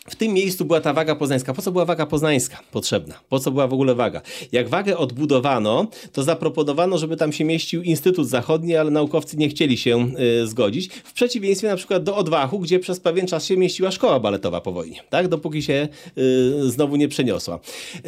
[0.07, 1.53] w tym miejscu była ta waga poznańska.
[1.53, 3.15] Po co była waga poznańska potrzebna?
[3.29, 4.21] Po co była w ogóle waga?
[4.51, 9.77] Jak wagę odbudowano, to zaproponowano, żeby tam się mieścił Instytut Zachodni, ale naukowcy nie chcieli
[9.77, 10.11] się
[10.43, 10.89] y, zgodzić.
[11.03, 14.71] W przeciwieństwie na przykład do Odwachu, gdzie przez pewien czas się mieściła szkoła baletowa po
[14.71, 15.27] wojnie, tak?
[15.27, 15.87] dopóki się
[16.17, 17.59] y, znowu nie przeniosła.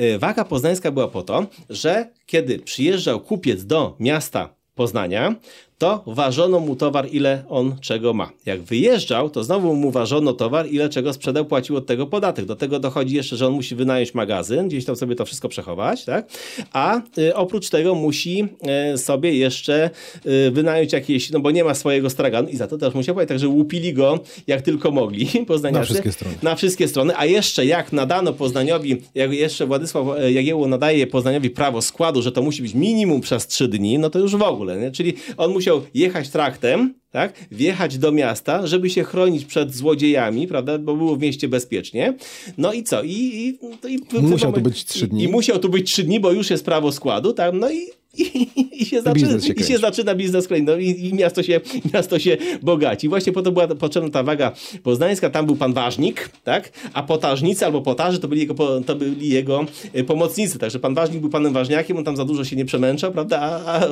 [0.02, 5.36] Y, waga poznańska była po to, że kiedy przyjeżdżał kupiec do miasta Poznania,
[5.78, 8.30] to ważono mu towar, ile on czego ma.
[8.46, 12.46] Jak wyjeżdżał, to znowu mu ważono towar, ile czego sprzedał, płacił od tego podatek.
[12.46, 16.06] Do tego dochodzi jeszcze, że on musi wynająć magazyn, gdzieś tam sobie to wszystko przechować,
[16.06, 16.30] tak?
[16.74, 18.48] A y, oprócz tego musi
[18.94, 19.90] y, sobie jeszcze
[20.26, 23.30] y, wynająć jakieś, no bo nie ma swojego straganu i za to też musiał płacić,
[23.30, 25.80] także łupili go jak tylko mogli poznaniacy.
[25.80, 26.36] Na wszystkie strony.
[26.44, 31.50] Na wszystkie strony, a jeszcze jak nadano Poznaniowi, jak jeszcze Władysław e, Jagiełło nadaje Poznaniowi
[31.50, 34.78] prawo składu, że to musi być minimum przez trzy dni, no to już w ogóle,
[34.78, 34.92] nie?
[34.92, 40.48] Czyli on musi musiał jechać traktem, tak, wjechać do miasta, żeby się chronić przed złodziejami,
[40.48, 42.14] prawda, bo było w mieście bezpiecznie.
[42.58, 43.04] No i co?
[43.04, 43.60] I, i,
[43.94, 45.22] i musiał tu być trzy dni.
[45.22, 47.88] I, I musiał tu być trzy dni, bo już jest prawo składu, tak, no i
[48.18, 50.72] i, i, się, zaczyna, się, i się zaczyna biznes kolejny.
[50.72, 51.62] No i, i, miasto, się,
[51.94, 53.10] miasto się bogaci.
[53.10, 54.52] Właśnie po to była potrzebna ta waga
[54.84, 55.30] poznańska.
[55.30, 56.72] Tam był pan ważnik, tak?
[56.94, 60.60] a potażnicy albo potarzy to byli jego, to byli jego e, pomocnicy.
[60.60, 63.40] Także pan ważnik był panem ważniakiem, on tam za dużo się nie przemęczał, prawda?
[63.42, 63.88] A, a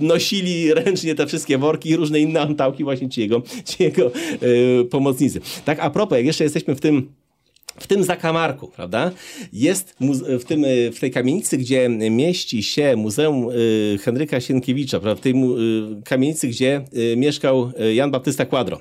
[0.00, 4.10] nosili ręcznie te wszystkie worki i różne inne antałki właśnie ci jego, ci jego
[4.42, 5.40] yy, pomocnicy.
[5.64, 7.08] Tak, a propos, jak jeszcze jesteśmy w tym
[7.80, 9.10] w tym zakamarku, prawda,
[9.52, 9.96] jest
[10.40, 15.22] w, tym, y, w tej kamienicy, gdzie mieści się Muzeum y, Henryka Sienkiewicza, prawda, w
[15.22, 16.84] tej y, kamienicy, gdzie
[17.16, 18.80] mieszkał Jan Baptysta Quadro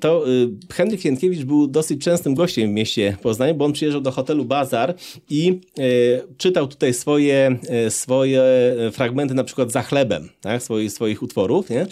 [0.00, 4.10] to y, Henryk Jędkiewicz był dosyć częstym gościem w mieście Poznań, bo on przyjeżdżał do
[4.10, 4.94] hotelu Bazar
[5.30, 8.42] i y, czytał tutaj swoje, y, swoje
[8.92, 10.62] fragmenty na przykład za chlebem, tak?
[10.62, 11.70] swoich, swoich utworów.
[11.70, 11.86] Nie?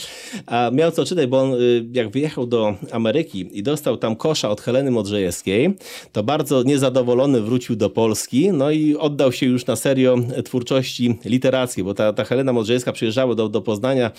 [0.46, 1.54] A miał co czytać, bo on
[1.92, 5.74] jak wyjechał do Ameryki i dostał tam kosza od Heleny Modrzejewskiej,
[6.12, 11.84] to bardzo niezadowolony wrócił do Polski, no i oddał się już na serio twórczości literackiej,
[11.84, 14.10] bo ta, ta Helena Modrzejewska przyjeżdżała do, do Poznania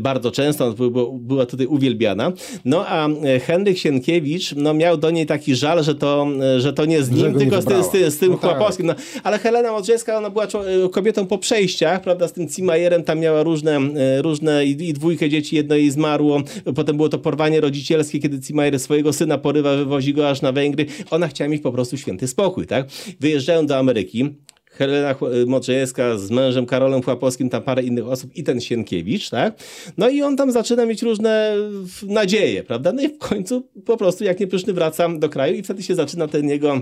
[0.00, 0.74] bardzo często,
[1.12, 2.32] była tutaj uwielbiana.
[2.64, 6.26] No a e, Henryk Sienkiewicz no, miał do niej taki żal, że to,
[6.56, 8.86] e, że to nie z nim, tylko z, z, z, tym no chłopowskim.
[8.86, 8.96] Tak.
[8.96, 13.18] No, ale Helena Modrzejewska, ona była e, kobietą po przejściach, prawda, z tym Cimajerem tam
[13.18, 13.78] miała różne,
[14.22, 16.42] różne i, i dwójkę dzieci, jedno jej zmarło,
[16.74, 20.86] potem było to porwanie rodzicielskie, kiedy Cimajer swojego syna porywa, wywozi go aż na Węgry.
[21.10, 22.86] Ona chciała mieć po prostu święty spokój, tak?
[23.20, 24.30] Wyjeżdżają do Ameryki,
[24.78, 25.14] Helena
[25.46, 29.54] Modrzejewska z mężem Karolem Chłapowskim, tam parę innych osób i ten Sienkiewicz, tak?
[29.98, 31.54] No i on tam zaczyna mieć różne
[32.02, 32.92] nadzieje, prawda?
[32.92, 36.28] No i w końcu po prostu jak niepyszny wraca do kraju i wtedy się zaczyna
[36.28, 36.80] ten jego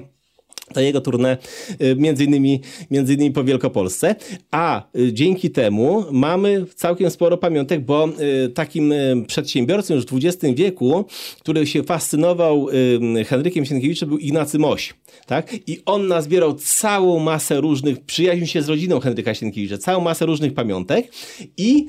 [0.72, 1.36] to jego turnę
[1.82, 2.60] y, między innymi,
[2.90, 4.14] między innymi po Wielkopolsce,
[4.50, 8.08] a y, dzięki temu mamy całkiem sporo pamiątek, bo
[8.44, 8.94] y, takim
[9.26, 11.04] przedsiębiorcą już w XX wieku,
[11.40, 12.66] który się fascynował
[13.26, 14.94] Henrykiem Sienkiewiczem był Ignacy Moś.
[15.26, 15.54] Tak?
[15.66, 20.54] I on nazbierał całą masę różnych, przyjaźnił się z rodziną Henryka Sienkiewicza, całą masę różnych
[20.54, 21.12] pamiątek
[21.56, 21.86] i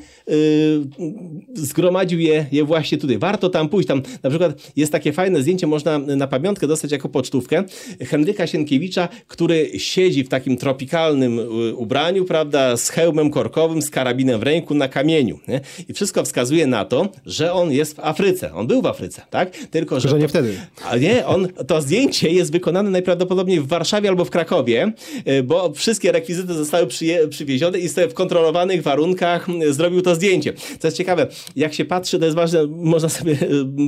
[1.53, 3.17] zgromadził je, je właśnie tutaj.
[3.17, 3.87] Warto tam pójść.
[3.87, 7.63] Tam na przykład jest takie fajne zdjęcie, można na pamiątkę dostać jako pocztówkę
[8.01, 13.89] Henryka Sienkiewicza Sienkiewicza, który siedzi w takim tropikalnym y, ubraniu, prawda, z hełmem korkowym, z
[13.89, 15.39] karabinem w ręku na kamieniu.
[15.47, 15.61] Nie?
[15.89, 18.53] I wszystko wskazuje na to, że on jest w Afryce.
[18.53, 19.51] On był w Afryce, tak?
[19.51, 20.53] Tylko, że, że nie to, wtedy.
[20.89, 24.91] A nie, on, to zdjęcie jest wykonane najprawdopodobniej w Warszawie albo w Krakowie,
[25.27, 30.15] y, bo wszystkie rekwizyty zostały przyje, przywiezione i sobie w kontrolowanych warunkach y, zrobił to
[30.15, 30.53] zdjęcie.
[30.79, 33.37] Co jest ciekawe, jak się patrzy, to jest ważne, można sobie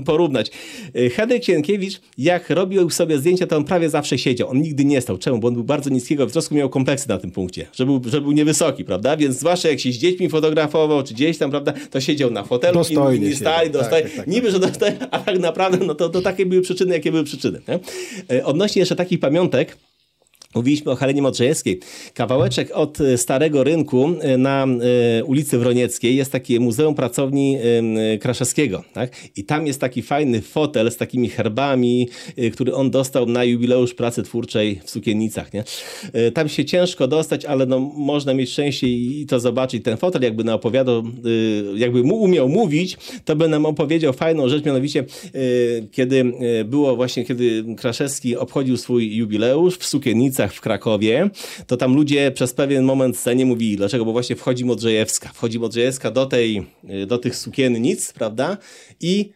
[0.06, 0.52] porównać.
[1.16, 4.50] Henryk Sienkiewicz, jak robił sobie zdjęcia, to on prawie zawsze siedział.
[4.50, 5.18] On nigdy nie stał.
[5.18, 5.40] Czemu?
[5.40, 8.32] Bo on był bardzo niskiego wzrostu, miał kompleksy na tym punkcie, że był, że był
[8.32, 9.18] niewysoki, prawda?
[9.18, 12.74] Więc zwłaszcza jak się z dziećmi fotografował, czy gdzieś tam, prawda, to siedział na fotelu,
[12.74, 14.04] dostojnie inni stali, dostali.
[14.04, 16.94] Tak, tak, tak, Niby, że dostali, a tak naprawdę, no to, to takie były przyczyny,
[16.94, 17.62] jakie były przyczyny.
[17.68, 17.80] Nie?
[18.38, 19.78] E, odnośnie jeszcze takich pamiątek,
[20.56, 21.80] Mówiliśmy o Helenie Modrzejewskiej.
[22.14, 24.68] Kawałeczek od e, Starego Rynku e, na
[25.20, 27.58] e, ulicy Wronieckiej jest takie Muzeum Pracowni
[28.20, 28.84] Kraszewskiego.
[28.94, 29.12] Tak?
[29.36, 32.10] I tam jest taki fajny fotel z takimi herbami,
[32.54, 35.54] który on dostał na jubileusz pracy twórczej w Sukiennicach.
[35.54, 35.64] Nie?
[36.34, 39.84] Tam się ciężko dostać, ale no, można mieć szczęście i to zobaczyć.
[39.84, 41.04] Ten fotel jakby nam opowiadał,
[41.76, 45.06] jakby mu umiał mówić, to by nam opowiedział fajną rzecz, mianowicie
[45.92, 46.34] kiedy
[46.66, 51.30] było właśnie, kiedy Kraszewski obchodził swój jubileusz w Sukiennicach w Krakowie,
[51.68, 54.06] to tam ludzie przez pewien moment scenie mówili, dlaczego?
[54.06, 55.30] Bo właśnie wchodzi Modrzejewska.
[55.34, 56.68] Wchodzi Modrzejewska do, tej,
[57.08, 58.58] do tych sukiennic, prawda?
[59.02, 59.30] I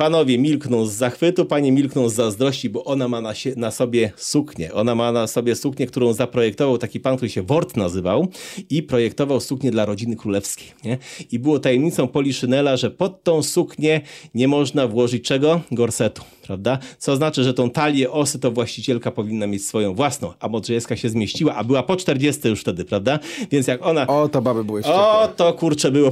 [0.00, 4.74] Panowie milkną z zachwytu, panie milkną z zazdrości, bo ona ma na, na, sobie suknię.
[4.74, 8.28] Ona ma na sobie suknię, którą zaprojektował taki pan, który się Wort nazywał
[8.70, 10.66] i projektował suknię dla rodziny królewskiej.
[10.84, 10.98] Nie?
[11.32, 14.00] I było tajemnicą Poliszynela, że pod tą suknię
[14.34, 15.60] nie można włożyć czego?
[15.72, 16.78] Gorsetu prawda?
[16.98, 21.08] Co znaczy, że tą talię osy to właścicielka powinna mieć swoją własną, a Modrzejewska się
[21.08, 23.18] zmieściła, a była po 40 już wtedy, prawda?
[23.50, 24.06] Więc jak ona...
[24.06, 25.02] O, to baby były wściekłe.
[25.02, 26.10] O, to kurcze było.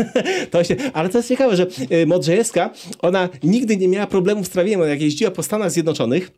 [0.50, 0.76] to się...
[0.92, 2.70] Ale to jest ciekawe, że y, Modrzejewska,
[3.02, 4.80] ona nigdy nie miała problemów z trawieniem.
[4.80, 6.30] Jak jeździła po Stanach Zjednoczonych,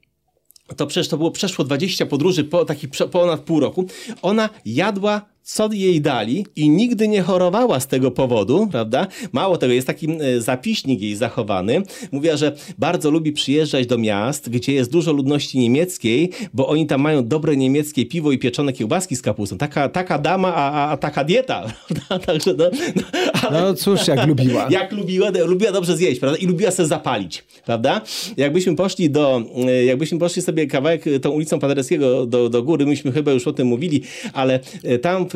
[0.76, 3.86] to przecież to było przeszło 20 podróży po takich ponad pół roku.
[4.22, 9.06] Ona jadła co jej dali i nigdy nie chorowała z tego powodu, prawda?
[9.32, 11.82] Mało tego, jest taki e, zapiśnik jej zachowany.
[12.12, 17.00] Mówiła, że bardzo lubi przyjeżdżać do miast, gdzie jest dużo ludności niemieckiej, bo oni tam
[17.00, 19.58] mają dobre niemieckie piwo i pieczone kiełbaski z kapustą.
[19.58, 21.66] Taka, taka dama, a, a taka dieta,
[22.08, 22.26] prawda?
[22.26, 22.64] Także no,
[22.96, 23.02] no,
[23.42, 24.68] ale, no cóż, jak lubiła.
[24.76, 26.38] Jak lubiła, lubiła dobrze zjeść, prawda?
[26.38, 28.00] I lubiła sobie zapalić, prawda?
[28.36, 33.12] Jakbyśmy poszli do, e, jakbyśmy poszli sobie kawałek tą ulicą Paderewskiego do, do góry, myśmy
[33.12, 35.26] chyba już o tym mówili, ale e, tam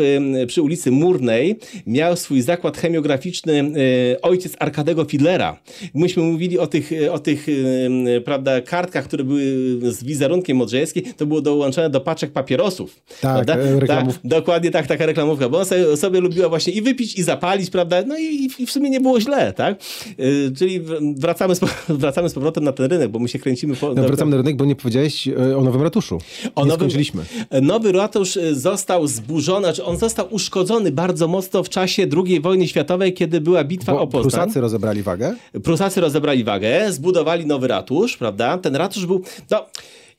[0.47, 5.57] przy ulicy Murnej miał swój zakład chemiograficzny e, ojciec Arkadego Fidlera.
[5.95, 7.47] Myśmy mówili o tych, o tych
[8.17, 9.43] e, prawda, kartkach, które były
[9.83, 13.01] z wizerunkiem Modrzejewskiej, to było dołączone do paczek papierosów.
[13.21, 13.49] Tak?
[13.51, 17.23] E, tak, dokładnie tak, taka reklamówka, bo ona sobie, sobie, lubiła właśnie i wypić, i
[17.23, 19.79] zapalić, prawda, no i, i w sumie nie było źle, tak?
[20.59, 20.81] Czyli
[21.17, 23.77] wracamy z, wracamy z powrotem na ten rynek, bo my się kręcimy...
[23.77, 26.19] Po, no, wracamy na rynek, bo nie powiedziałeś o nowym ratuszu.
[26.55, 27.23] O nie nowym, skończyliśmy.
[27.63, 33.15] Nowy ratusz został zburzony, znaczy on został uszkodzony bardzo mocno w czasie II wojny światowej,
[33.15, 34.31] kiedy była bitwa Bo o Poznań.
[34.31, 35.35] Prusacy rozebrali wagę?
[35.65, 38.59] Prusacy rozebrali wagę, zbudowali nowy ratusz, prawda?
[38.59, 39.23] Ten ratusz był...
[39.51, 39.67] No,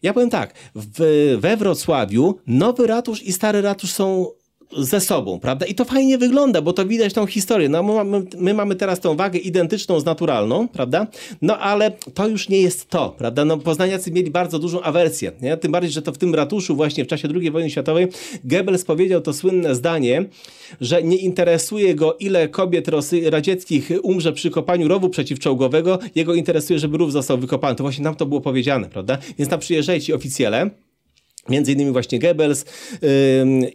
[0.01, 4.27] ja powiem tak, w, we Wrocławiu nowy ratusz i stary ratusz są
[4.77, 5.65] ze sobą, prawda?
[5.65, 7.69] I to fajnie wygląda, bo to widać tą historię.
[7.69, 11.07] No, my, mamy, my mamy teraz tą wagę identyczną z naturalną, prawda?
[11.41, 13.45] No ale to już nie jest to, prawda?
[13.45, 15.57] No poznaniacy mieli bardzo dużą awersję, nie?
[15.57, 18.07] Tym bardziej, że to w tym ratuszu właśnie w czasie II wojny światowej
[18.43, 20.25] Goebbels powiedział to słynne zdanie,
[20.81, 26.79] że nie interesuje go ile kobiet Rosy, radzieckich umrze przy kopaniu rowu przeciwczołgowego, jego interesuje,
[26.79, 27.75] żeby rów został wykopany.
[27.75, 29.17] To właśnie nam to było powiedziane, prawda?
[29.37, 30.69] Więc tam przyjeżdżali ci oficjele,
[31.49, 32.65] Między innymi właśnie Goebbels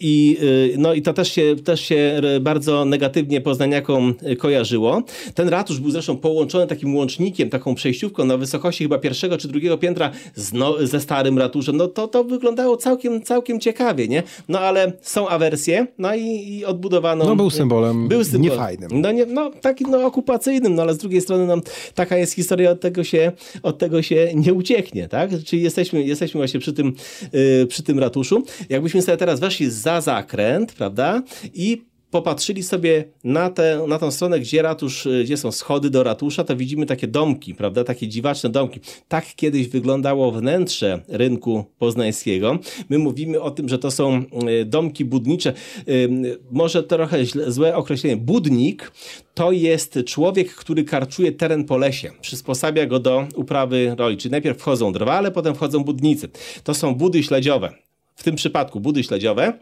[0.01, 5.03] i, y, no i to też się, też się bardzo negatywnie poznaniakom y, kojarzyło.
[5.35, 9.79] Ten ratusz był zresztą połączony takim łącznikiem, taką przejściówką na wysokości chyba pierwszego czy drugiego
[9.79, 11.77] piętra z no, ze starym ratuszem.
[11.77, 14.23] No to, to wyglądało całkiem, całkiem ciekawie, nie?
[14.49, 17.25] No ale są awersje, no i, i odbudowano...
[17.25, 18.89] No był symbolem był symbol, niefajnym.
[18.93, 21.57] No, nie, no takim no, okupacyjnym, no ale z drugiej strony no,
[21.95, 25.31] taka jest historia, od tego się, od tego się nie ucieknie, tak?
[25.45, 26.93] Czyli jesteśmy, jesteśmy właśnie przy tym
[27.33, 28.43] yy, przy tym ratuszu.
[28.69, 31.23] Jakbyśmy sobie teraz weszli za zakręt, prawda,
[31.55, 31.85] i
[32.17, 36.57] popatrzyli sobie na, tę, na tą stronę, gdzie ratusz, gdzie są schody do ratusza, to
[36.57, 38.81] widzimy takie domki, prawda, takie dziwaczne domki.
[39.09, 42.59] Tak kiedyś wyglądało wnętrze rynku poznańskiego.
[42.89, 45.51] My mówimy o tym, że to są e, domki budnicze.
[45.51, 45.55] E,
[46.51, 48.17] może trochę złe określenie.
[48.17, 48.93] Budnik
[49.35, 54.17] to jest człowiek, który karczuje teren po lesie, przysposabia go do uprawy roli.
[54.17, 56.29] Czyli najpierw wchodzą drwale, potem wchodzą budnicy.
[56.65, 57.73] To są budy śledziowe.
[58.15, 59.53] W tym przypadku budy śledziowe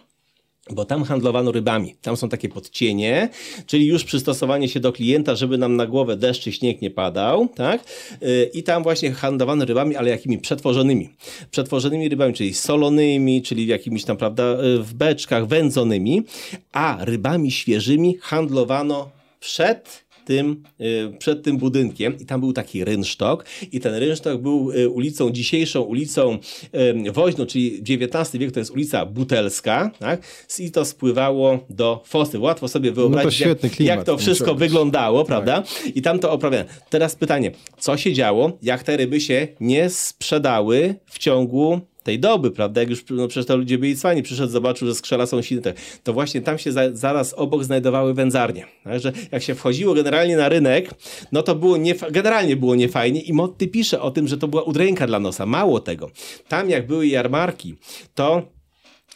[0.70, 1.94] bo tam handlowano rybami.
[2.02, 3.28] Tam są takie podcienie,
[3.66, 7.48] czyli już przystosowanie się do klienta, żeby nam na głowę deszcz czy śnieg nie padał,
[7.48, 7.84] tak?
[8.22, 11.08] Y, I tam właśnie handlowano rybami, ale jakimi przetworzonymi.
[11.50, 16.22] Przetworzonymi rybami, czyli solonymi, czyli jakimiś tam, prawda, y, w beczkach, wędzonymi,
[16.72, 19.10] a rybami świeżymi handlowano
[19.40, 24.70] przed tym, y, przed tym budynkiem i tam był taki rynsztok i ten rynsztok był
[24.70, 26.38] y, ulicą, dzisiejszą ulicą
[27.12, 30.22] Woźną, czyli XIX wiek to jest ulica Butelska, tak?
[30.58, 32.38] I to spływało do Fosy.
[32.38, 35.26] Łatwo sobie wyobrazić, no jak, jak, to wszystko wyglądało, tak.
[35.26, 35.62] prawda?
[35.94, 36.64] I tam to oprawiano.
[36.90, 42.50] Teraz pytanie, co się działo, jak te ryby się nie sprzedały w ciągu tej doby,
[42.50, 42.80] prawda?
[42.80, 46.12] Jak już no, przecież to ludzie byli cwani, przyszedł, zobaczył, że skrzela są silne, to
[46.12, 48.66] właśnie tam się za, zaraz obok znajdowały wędzarnie.
[48.84, 49.00] Tak?
[49.00, 50.90] Że jak się wchodziło generalnie na rynek,
[51.32, 54.62] no to było nie, generalnie było niefajnie i Motty pisze o tym, że to była
[54.62, 55.46] udręka dla nosa.
[55.46, 56.10] Mało tego.
[56.48, 57.74] Tam jak były jarmarki,
[58.14, 58.54] to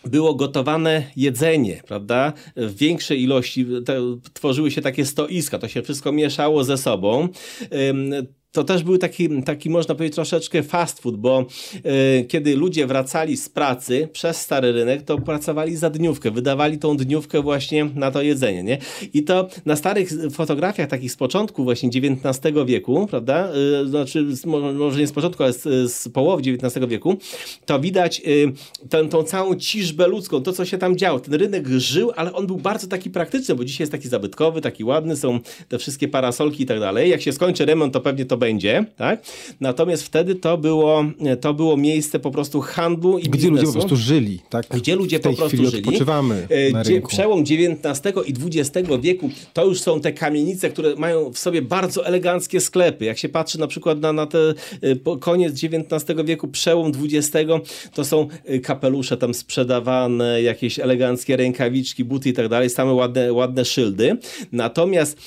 [0.04, 2.32] było gotowane jedzenie, prawda?
[2.56, 3.66] W większej ilości
[4.32, 7.28] tworzyły się takie stoiska, to się wszystko mieszało ze sobą
[8.52, 11.46] to też był taki, taki, można powiedzieć, troszeczkę fast food, bo
[12.20, 16.96] y, kiedy ludzie wracali z pracy przez stary rynek, to pracowali za dniówkę, wydawali tą
[16.96, 18.78] dniówkę właśnie na to jedzenie, nie?
[19.14, 23.52] I to na starych fotografiach takich z początku właśnie XIX wieku, prawda?
[23.82, 27.16] Y, znaczy, z, może nie z początku, ale z, z połowy XIX wieku,
[27.66, 28.52] to widać y,
[28.88, 31.20] tę, tą całą ciżbę ludzką, to co się tam działo.
[31.20, 34.84] Ten rynek żył, ale on był bardzo taki praktyczny, bo dzisiaj jest taki zabytkowy, taki
[34.84, 37.10] ładny, są te wszystkie parasolki i tak dalej.
[37.10, 39.22] Jak się skończy remont, to pewnie to będzie, tak?
[39.60, 41.04] Natomiast wtedy to było,
[41.40, 43.50] to było miejsce po prostu handlu i Gdzie biznesu.
[43.52, 44.66] ludzie po prostu żyli, tak?
[44.70, 45.78] Gdzie ludzie po prostu żyli.
[45.78, 47.08] odpoczywamy e, na rynku.
[47.08, 52.06] Przełom XIX i XX wieku to już są te kamienice, które mają w sobie bardzo
[52.06, 53.04] eleganckie sklepy.
[53.04, 54.38] Jak się patrzy na przykład na, na te
[54.82, 57.30] e, koniec XIX wieku, przełom XX,
[57.94, 63.32] to są e, kapelusze tam sprzedawane, jakieś eleganckie rękawiczki, buty i tak dalej, same ładne,
[63.32, 64.16] ładne szyldy.
[64.52, 65.18] Natomiast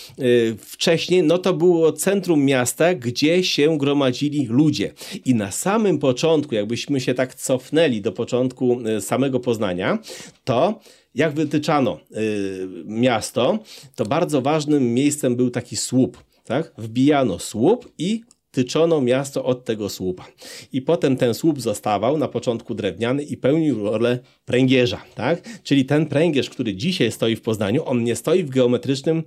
[0.58, 4.94] wcześniej, no to było centrum miasta, gdzie się gromadzili ludzie.
[5.26, 10.00] I na samym początku, jakbyśmy się tak cofnęli do początku e, samego Poznania,
[10.44, 10.80] to
[11.16, 13.60] jak wytyczano y, miasto,
[13.96, 16.24] to bardzo ważnym miejscem był taki słup.
[16.44, 16.74] Tak?
[16.78, 18.22] Wbijano słup i
[18.52, 20.28] tyczono miasto od tego słupa.
[20.74, 25.02] I potem ten słup zostawał na początku drewniany i pełnił rolę pręgierza.
[25.16, 25.62] Tak?
[25.64, 29.24] Czyli ten pręgierz, który dzisiaj stoi w Poznaniu, on nie stoi w geometrycznym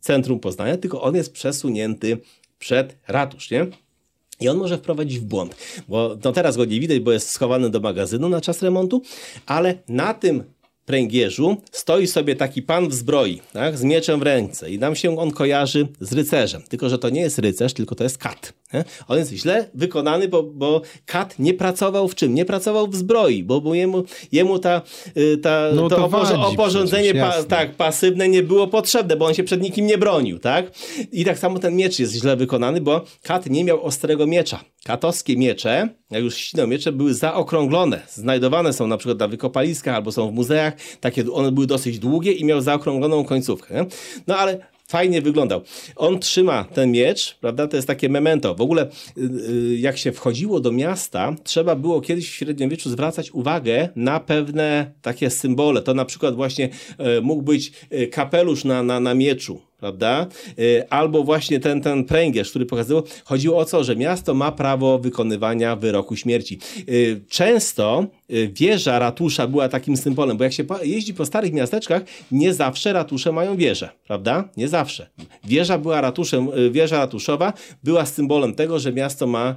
[0.00, 2.18] centrum Poznania, tylko on jest przesunięty
[2.66, 3.66] przed ratusz, nie?
[4.40, 5.56] I on może wprowadzić w błąd,
[5.88, 9.02] bo no teraz go nie widać, bo jest schowany do magazynu na czas remontu,
[9.46, 10.44] ale na tym
[10.86, 15.18] pręgierzu stoi sobie taki pan w zbroi, tak, z mieczem w ręce i nam się
[15.18, 16.62] on kojarzy z rycerzem.
[16.68, 18.52] Tylko, że to nie jest rycerz, tylko to jest kat.
[19.08, 22.34] On jest źle wykonany, bo, bo kat nie pracował w czym?
[22.34, 24.82] Nie pracował w zbroi, bo, bo jemu, jemu ta,
[25.16, 29.44] y, ta, no to, to oporządzenie pa, tak, pasywne nie było potrzebne, bo on się
[29.44, 30.38] przed nikim nie bronił.
[30.38, 30.70] Tak?
[31.12, 34.64] I tak samo ten miecz jest źle wykonany, bo kat nie miał ostrego miecza.
[34.84, 38.02] Katowskie miecze, jak już ścinał miecze, były zaokrąglone.
[38.08, 40.74] Znajdowane są na przykład na wykopaliskach albo są w muzeach.
[41.00, 43.86] Takie, one były dosyć długie i miał zaokrągloną końcówkę.
[44.26, 45.60] No ale fajnie wyglądał.
[45.96, 47.68] On trzyma ten miecz, prawda?
[47.68, 48.54] To jest takie memento.
[48.54, 49.20] W ogóle, y,
[49.50, 54.92] y, jak się wchodziło do miasta, trzeba było kiedyś w średniowieczu zwracać uwagę na pewne
[55.02, 55.82] takie symbole.
[55.82, 56.68] To na przykład właśnie
[57.18, 57.72] y, mógł być
[58.12, 60.26] kapelusz na, na, na mieczu prawda?
[60.58, 64.98] Y, albo właśnie ten, ten pręgierz, który pokazywał, chodziło o co, że miasto ma prawo
[64.98, 66.58] wykonywania wyroku śmierci.
[66.88, 72.02] Y, często y, wieża ratusza była takim symbolem, bo jak się jeździ po starych miasteczkach,
[72.30, 74.48] nie zawsze ratusze mają wieżę, prawda?
[74.56, 75.10] Nie zawsze.
[75.44, 77.52] Wieża była ratuszem, wieża ratuszowa
[77.84, 79.54] była symbolem tego, że miasto ma,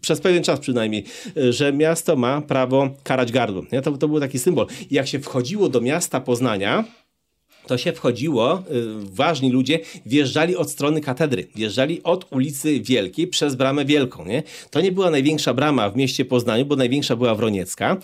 [0.00, 1.04] przez pewien czas przynajmniej,
[1.50, 3.62] że miasto ma prawo karać gardło.
[3.84, 4.66] To, to był taki symbol.
[4.90, 6.84] Jak się wchodziło do miasta Poznania,
[7.66, 8.62] to się wchodziło, y,
[9.14, 14.24] ważni ludzie wjeżdżali od strony katedry, wjeżdżali od ulicy Wielkiej przez Bramę Wielką.
[14.24, 14.42] Nie?
[14.70, 17.96] To nie była największa brama w mieście Poznaniu, bo największa była Wroniecka,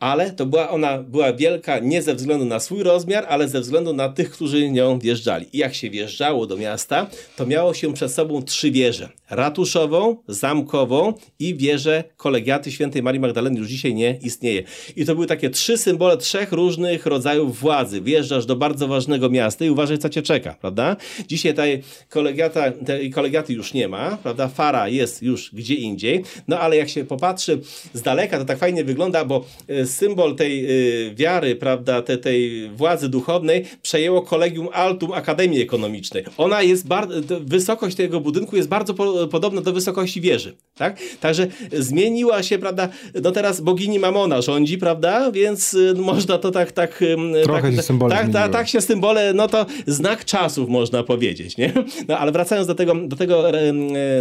[0.00, 3.92] ale to była ona była wielka nie ze względu na swój rozmiar, ale ze względu
[3.92, 5.46] na tych, którzy nią wjeżdżali.
[5.52, 7.06] I jak się wjeżdżało do miasta,
[7.36, 9.08] to miało się przed sobą trzy wieże.
[9.30, 14.62] Ratuszową, zamkową i wieżę kolegiaty świętej Marii Magdaleny już dzisiaj nie istnieje.
[14.96, 18.00] I to były takie trzy symbole trzech różnych rodzajów władzy.
[18.00, 20.96] Wjeżdżasz do bardzo ważnego ważnego miasta i uważaj, co cię czeka, prawda?
[21.28, 24.48] Dzisiaj tej, kolegiata, tej kolegiaty już nie ma, prawda?
[24.48, 27.60] Fara jest już gdzie indziej, no ale jak się popatrzy
[27.92, 30.66] z daleka, to tak fajnie wygląda, bo e, symbol tej
[31.10, 36.24] y, wiary, prawda, te, tej władzy duchownej przejęło Kolegium Altum Akademii Ekonomicznej.
[36.36, 40.98] Ona jest bardzo, wysokość tego budynku jest bardzo po, podobna do wysokości wieży, tak?
[41.20, 42.88] Także zmieniła się, prawda,
[43.22, 47.04] no teraz bogini Mamona rządzi, prawda, więc y, można to tak, tak,
[47.42, 51.72] Trochę tak, się tak, tak, tak się symbole, no to znak czasów można powiedzieć, nie?
[52.08, 53.44] No ale wracając do tego, do tego,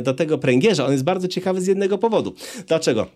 [0.04, 2.34] do tego pręgierza, on jest bardzo ciekawy z jednego powodu.
[2.68, 3.08] Dlaczego?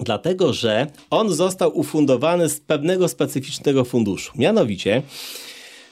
[0.00, 4.32] Dlatego, że on został ufundowany z pewnego specyficznego funduszu.
[4.36, 5.02] Mianowicie,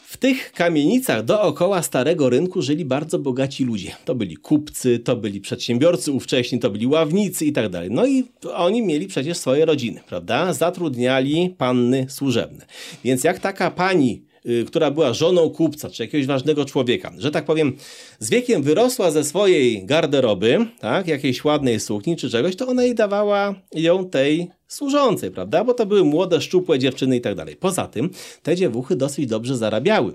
[0.06, 3.96] w tych kamienicach dookoła Starego Rynku żyli bardzo bogaci ludzie.
[4.04, 7.90] To byli kupcy, to byli przedsiębiorcy ówcześni, to byli ławnicy i tak dalej.
[7.90, 8.24] No i
[8.54, 10.52] oni mieli przecież swoje rodziny, prawda?
[10.52, 12.66] Zatrudniali panny służebne.
[13.04, 14.31] Więc jak taka pani
[14.66, 17.76] która była żoną kupca, czy jakiegoś ważnego człowieka, że tak powiem,
[18.18, 22.94] z wiekiem wyrosła ze swojej garderoby, tak, jakiejś ładnej sukni czy czegoś, to ona jej
[22.94, 25.64] dawała ją tej służącej, prawda?
[25.64, 27.56] Bo to były młode, szczupłe dziewczyny i tak dalej.
[27.56, 28.10] Poza tym
[28.42, 30.14] te dziewuchy dosyć dobrze zarabiały.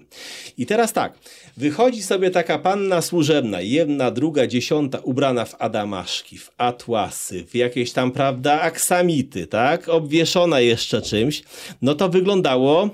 [0.58, 1.20] I teraz tak,
[1.58, 7.92] wychodzi sobie taka panna służebna, jedna, druga, dziesiąta, ubrana w adamaszki, w atłasy, w jakieś
[7.92, 9.90] tam, prawda, aksamity, tak?
[9.90, 11.44] Obwieszona jeszcze czymś.
[11.82, 12.90] No to wyglądało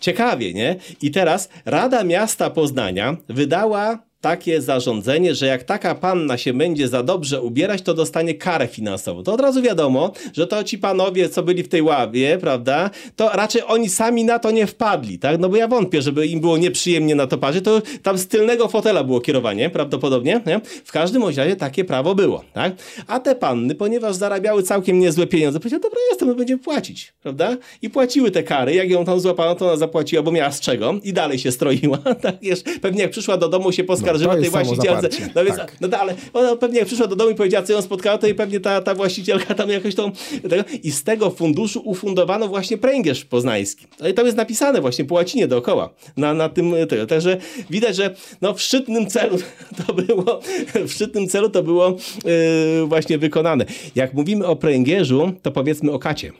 [0.00, 0.76] Ciekawie, nie?
[1.02, 7.02] I teraz Rada Miasta Poznania wydała takie zarządzenie, że jak taka panna się będzie za
[7.02, 9.22] dobrze ubierać, to dostanie karę finansową.
[9.22, 13.30] To od razu wiadomo, że to ci panowie, co byli w tej ławie, prawda, to
[13.32, 15.40] raczej oni sami na to nie wpadli, tak?
[15.40, 19.04] No bo ja wątpię, żeby im było nieprzyjemnie na to to tam z tylnego fotela
[19.04, 20.60] było kierowanie, prawdopodobnie, nie?
[20.84, 22.72] W każdym razie takie prawo było, tak?
[23.06, 27.56] A te panny, ponieważ zarabiały całkiem niezłe pieniądze, powiedziały, dobra, jestem, my będziemy płacić, prawda?
[27.82, 30.94] I płaciły te kary, jak ją tam złapano, to ona zapłaciła, bo miała z czego
[31.02, 32.34] i dalej się stroiła, tak?
[32.82, 35.08] Pewnie jak przyszła do domu się poskarżyła, oskarżyła tej właścicielce.
[35.34, 35.76] No więc, tak.
[35.80, 38.34] no ale ona pewnie jak przyszła do domu i powiedziała, co ją spotkało, to i
[38.34, 40.12] pewnie ta, ta właścicielka tam jakoś tą...
[40.50, 43.86] Tego, I z tego funduszu ufundowano właśnie pręgierz poznański.
[44.00, 45.90] No i tam jest napisane właśnie po łacinie dookoła.
[46.16, 47.06] Na, na tym, tego.
[47.06, 47.36] Także
[47.70, 49.38] widać, że no, w szczytnym celu
[49.86, 50.40] to było,
[50.74, 53.64] w szczytnym celu to było yy, właśnie wykonane.
[53.94, 56.32] Jak mówimy o pręgierzu, to powiedzmy o kacie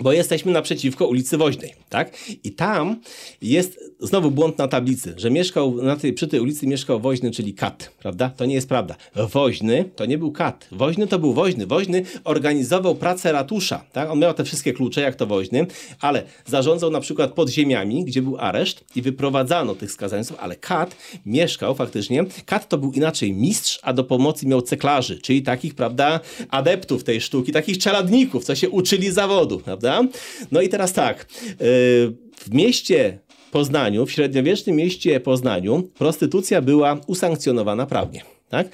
[0.00, 2.16] bo jesteśmy naprzeciwko ulicy Woźnej, tak?
[2.44, 2.96] I tam
[3.42, 7.54] jest znowu błąd na tablicy, że mieszkał na tej, przy tej ulicy mieszkał Woźny, czyli
[7.54, 8.30] Kat, prawda?
[8.36, 8.96] To nie jest prawda.
[9.14, 10.68] Woźny to nie był Kat.
[10.72, 11.66] Woźny to był Woźny.
[11.66, 14.10] Woźny organizował pracę ratusza, tak?
[14.10, 15.66] On miał te wszystkie klucze, jak to Woźny,
[16.00, 21.74] ale zarządzał na przykład podziemiami, gdzie był areszt i wyprowadzano tych skazańców, ale Kat mieszkał
[21.74, 22.24] faktycznie.
[22.46, 26.20] Kat to był inaczej mistrz, a do pomocy miał ceklarzy, czyli takich, prawda,
[26.50, 29.85] adeptów tej sztuki, takich czeladników, co się uczyli zawodu, prawda?
[29.86, 30.18] Prawda?
[30.52, 31.26] No i teraz tak, y,
[32.36, 33.18] w mieście
[33.50, 38.22] Poznaniu, w średniowiecznym mieście Poznaniu, prostytucja była usankcjonowana prawnie.
[38.48, 38.68] Tak?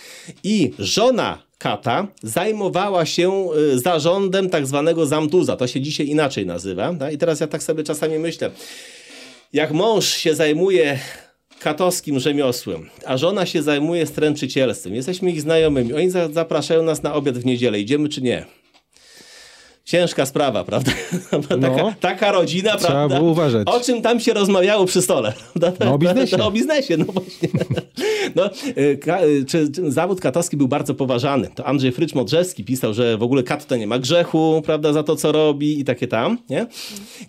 [0.45, 5.57] I żona kata zajmowała się y, zarządem tak zwanego zamtuza.
[5.57, 6.95] To się dzisiaj inaczej nazywa.
[6.95, 7.13] Tak?
[7.13, 8.51] I teraz ja tak sobie czasami myślę,
[9.53, 10.99] jak mąż się zajmuje
[11.61, 17.39] katowskim rzemiosłem, a żona się zajmuje stręczycielstwem, jesteśmy ich znajomymi, oni zapraszają nas na obiad
[17.39, 18.47] w niedzielę, idziemy czy nie?
[19.85, 20.93] Ciężka sprawa, prawda?
[21.31, 23.19] taka, no, taka rodzina, trzeba prawda?
[23.19, 23.69] Było uważać.
[23.69, 25.33] O czym tam się rozmawiało przy stole?
[25.81, 26.37] No, o biznesie.
[26.37, 27.49] No, o biznesie, no właśnie.
[28.35, 31.49] No, y, y, czy, czy, zawód katowski był bardzo poważany.
[31.55, 35.17] To Andrzej Frycz-Modrzewski pisał, że w ogóle kat to nie ma grzechu, prawda, za to,
[35.17, 36.67] co robi i takie tam, nie?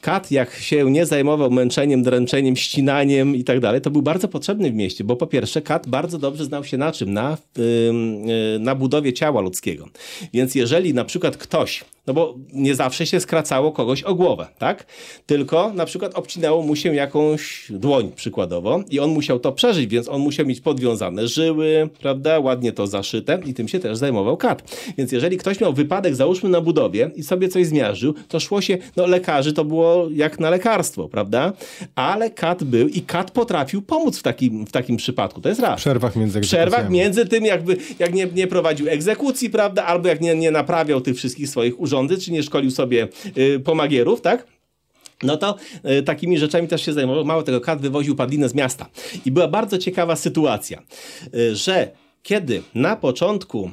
[0.01, 4.71] Kat, jak się nie zajmował męczeniem, dręczeniem, ścinaniem i tak dalej, to był bardzo potrzebny
[4.71, 7.13] w mieście, bo po pierwsze kat bardzo dobrze znał się na czym?
[7.13, 9.87] Na, y, na budowie ciała ludzkiego.
[10.33, 14.85] Więc jeżeli na przykład ktoś no bo nie zawsze się skracało kogoś o głowę, tak?
[15.25, 20.09] Tylko na przykład obcinało mu się jakąś dłoń przykładowo i on musiał to przeżyć, więc
[20.09, 22.39] on musiał mieć podwiązane żyły, prawda?
[22.39, 24.77] Ładnie to zaszyte i tym się też zajmował kat.
[24.97, 28.77] Więc jeżeli ktoś miał wypadek, załóżmy na budowie i sobie coś zmiażdżył, to szło się,
[28.95, 31.53] no lekarzy to było jak na lekarstwo, prawda?
[31.95, 35.41] Ale kat był i kat potrafił pomóc w takim, w takim przypadku.
[35.41, 35.79] To jest raz.
[35.79, 39.85] W przerwach między W przerwach między tym, jakby, jak nie, nie prowadził egzekucji, prawda?
[39.85, 43.59] Albo jak nie, nie naprawiał tych wszystkich swoich urządzeń urządy, czy nie szkolił sobie y,
[43.59, 44.47] pomagierów, tak?
[45.23, 45.55] No to
[45.99, 47.25] y, takimi rzeczami też się zajmował.
[47.25, 48.89] Mało tego, kat wywoził padlinę z miasta.
[49.25, 50.83] I była bardzo ciekawa sytuacja,
[51.35, 51.91] y, że
[52.23, 53.69] kiedy na początku,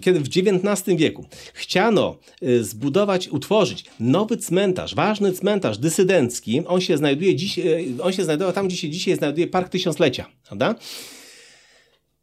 [0.00, 2.16] kiedy w XIX wieku chciano
[2.60, 7.60] zbudować, utworzyć nowy cmentarz, ważny cmentarz dysydencki, on się znajduje dziś,
[8.02, 10.74] on się znajdował tam, gdzie się dzisiaj znajduje Park Tysiąclecia, prawda?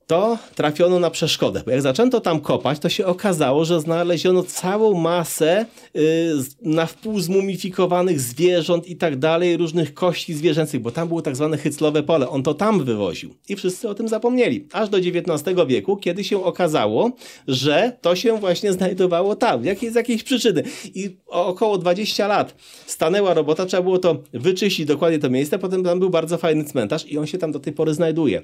[0.08, 1.62] To trafiono na przeszkodę.
[1.66, 6.32] Bo jak zaczęto tam kopać, to się okazało, że znaleziono całą masę y,
[6.62, 11.58] na wpół zmumifikowanych zwierząt i tak dalej, różnych kości zwierzęcych, bo tam było tak zwane
[11.58, 12.30] hyclowe pole.
[12.30, 13.36] On to tam wywoził.
[13.50, 14.68] I wszyscy o tym zapomnieli.
[14.72, 17.12] Aż do XIX wieku, kiedy się okazało,
[17.48, 19.66] że to się właśnie znajdowało tam.
[19.66, 20.64] Jakiej, z jakiejś przyczyny.
[20.96, 26.00] I około 20 lat stanęła robota, trzeba było to wyczyścić dokładnie to miejsce, potem tam
[26.00, 28.44] był bardzo fajny cmentarz i on się tam do tej pory znajduje.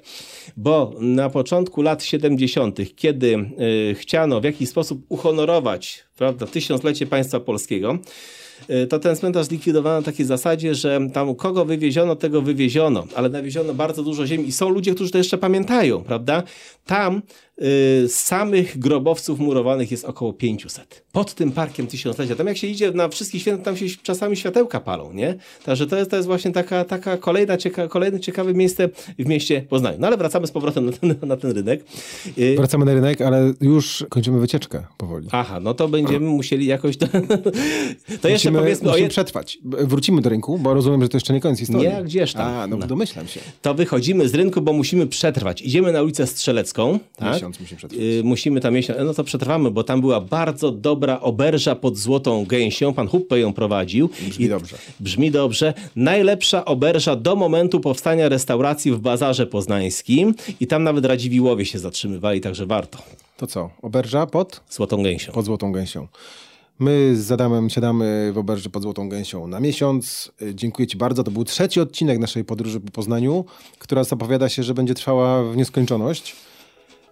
[0.58, 3.50] Bo na początku początku lat 70., kiedy
[3.92, 7.98] y, chciano w jakiś sposób uhonorować prawda, tysiąclecie państwa polskiego,
[8.70, 13.30] y, to ten cmentarz zlikwidowano na takiej zasadzie, że tam kogo wywieziono, tego wywieziono, ale
[13.30, 16.44] nawieziono bardzo dużo ziemi i są ludzie, którzy to jeszcze pamiętają, prawda?
[16.86, 17.22] Tam
[18.08, 21.04] samych grobowców murowanych jest około 500.
[21.12, 22.36] Pod tym parkiem tysiąclecia.
[22.36, 25.36] Tam jak się idzie na wszystkich świętach, tam się czasami światełka palą, nie?
[25.66, 28.90] Także to jest, to jest właśnie taka, taka kolejna cieka, kolejne ciekawe miejsce
[29.20, 29.98] w mieście Poznaniu.
[30.00, 31.84] No ale wracamy z powrotem na ten, na ten rynek.
[32.38, 35.28] Y, wracamy na rynek, ale już kończymy wycieczkę powoli.
[35.32, 37.08] Aha, no to będziemy musieli jakoś to...
[37.08, 37.20] to
[38.14, 38.88] musimy, jeszcze powiedzmy...
[38.88, 39.10] Musimy je...
[39.10, 39.58] przetrwać.
[39.64, 41.88] Wrócimy do rynku, bo rozumiem, że to jeszcze nie koniec historii.
[41.88, 42.54] Nie, gdzież tam.
[42.54, 42.88] A, no, no.
[42.88, 43.40] domyślam się.
[43.62, 45.62] To wychodzimy z rynku, bo musimy przetrwać.
[45.62, 47.00] Idziemy na ulicę Strzelecką.
[47.16, 47.49] Tak?
[47.50, 48.02] Miesiąc musimy przetrwać.
[48.20, 49.00] Y, musimy tam miesiąc...
[49.06, 52.94] No to przetrwamy, bo tam była bardzo dobra oberża pod Złotą Gęsią.
[52.94, 54.10] Pan Huppe ją prowadził.
[54.28, 54.50] Brzmi I...
[54.50, 54.78] dobrze.
[55.00, 55.74] Brzmi dobrze.
[55.96, 60.36] Najlepsza oberża do momentu powstania restauracji w Bazarze Poznańskim.
[60.60, 62.98] I tam nawet Radziwiłowie się zatrzymywali, także warto.
[63.38, 63.70] To co?
[63.82, 64.62] Oberża pod?
[64.70, 65.32] Złotą Gęsią.
[65.32, 66.08] Pod Złotą Gęsią.
[66.80, 70.32] My z Adamem siadamy w oberży pod Złotą Gęsią na miesiąc.
[70.54, 71.24] Dziękuję Ci bardzo.
[71.24, 73.46] To był trzeci odcinek naszej podróży po Poznaniu,
[73.80, 76.36] która zapowiada się, że będzie trwała w nieskończoność.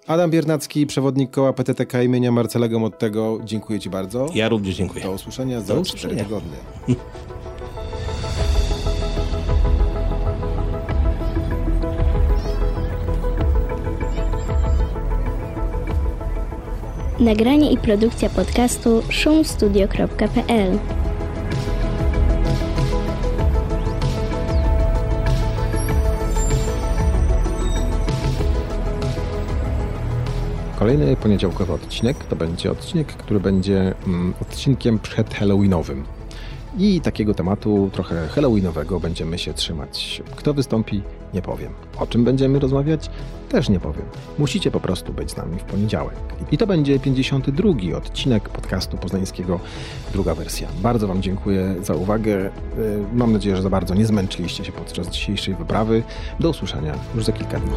[0.07, 3.39] Adam Biernacki, przewodnik koła PTTK imienia Marcelego Mottego.
[3.43, 4.27] Dziękuję Ci bardzo.
[4.35, 5.03] Ja również dziękuję.
[5.03, 6.57] Do usłyszenia za 4 tygodnie.
[17.19, 20.79] Nagranie i produkcja podcastu szumstudio.pl
[30.79, 36.03] Kolejny poniedziałkowy odcinek to będzie odcinek, który będzie mm, odcinkiem przed Halloweenowym.
[36.77, 40.21] I takiego tematu trochę Halloweenowego będziemy się trzymać.
[40.35, 41.01] Kto wystąpi,
[41.33, 41.73] nie powiem.
[41.99, 43.09] O czym będziemy rozmawiać,
[43.49, 44.05] też nie powiem.
[44.39, 46.15] Musicie po prostu być z nami w poniedziałek.
[46.51, 49.59] I to będzie 52 odcinek podcastu poznańskiego,
[50.13, 50.67] druga wersja.
[50.81, 52.45] Bardzo Wam dziękuję za uwagę.
[52.45, 52.49] Y,
[53.13, 56.03] mam nadzieję, że za bardzo nie zmęczyliście się podczas dzisiejszej wyprawy.
[56.39, 57.75] Do usłyszenia już za kilka dni.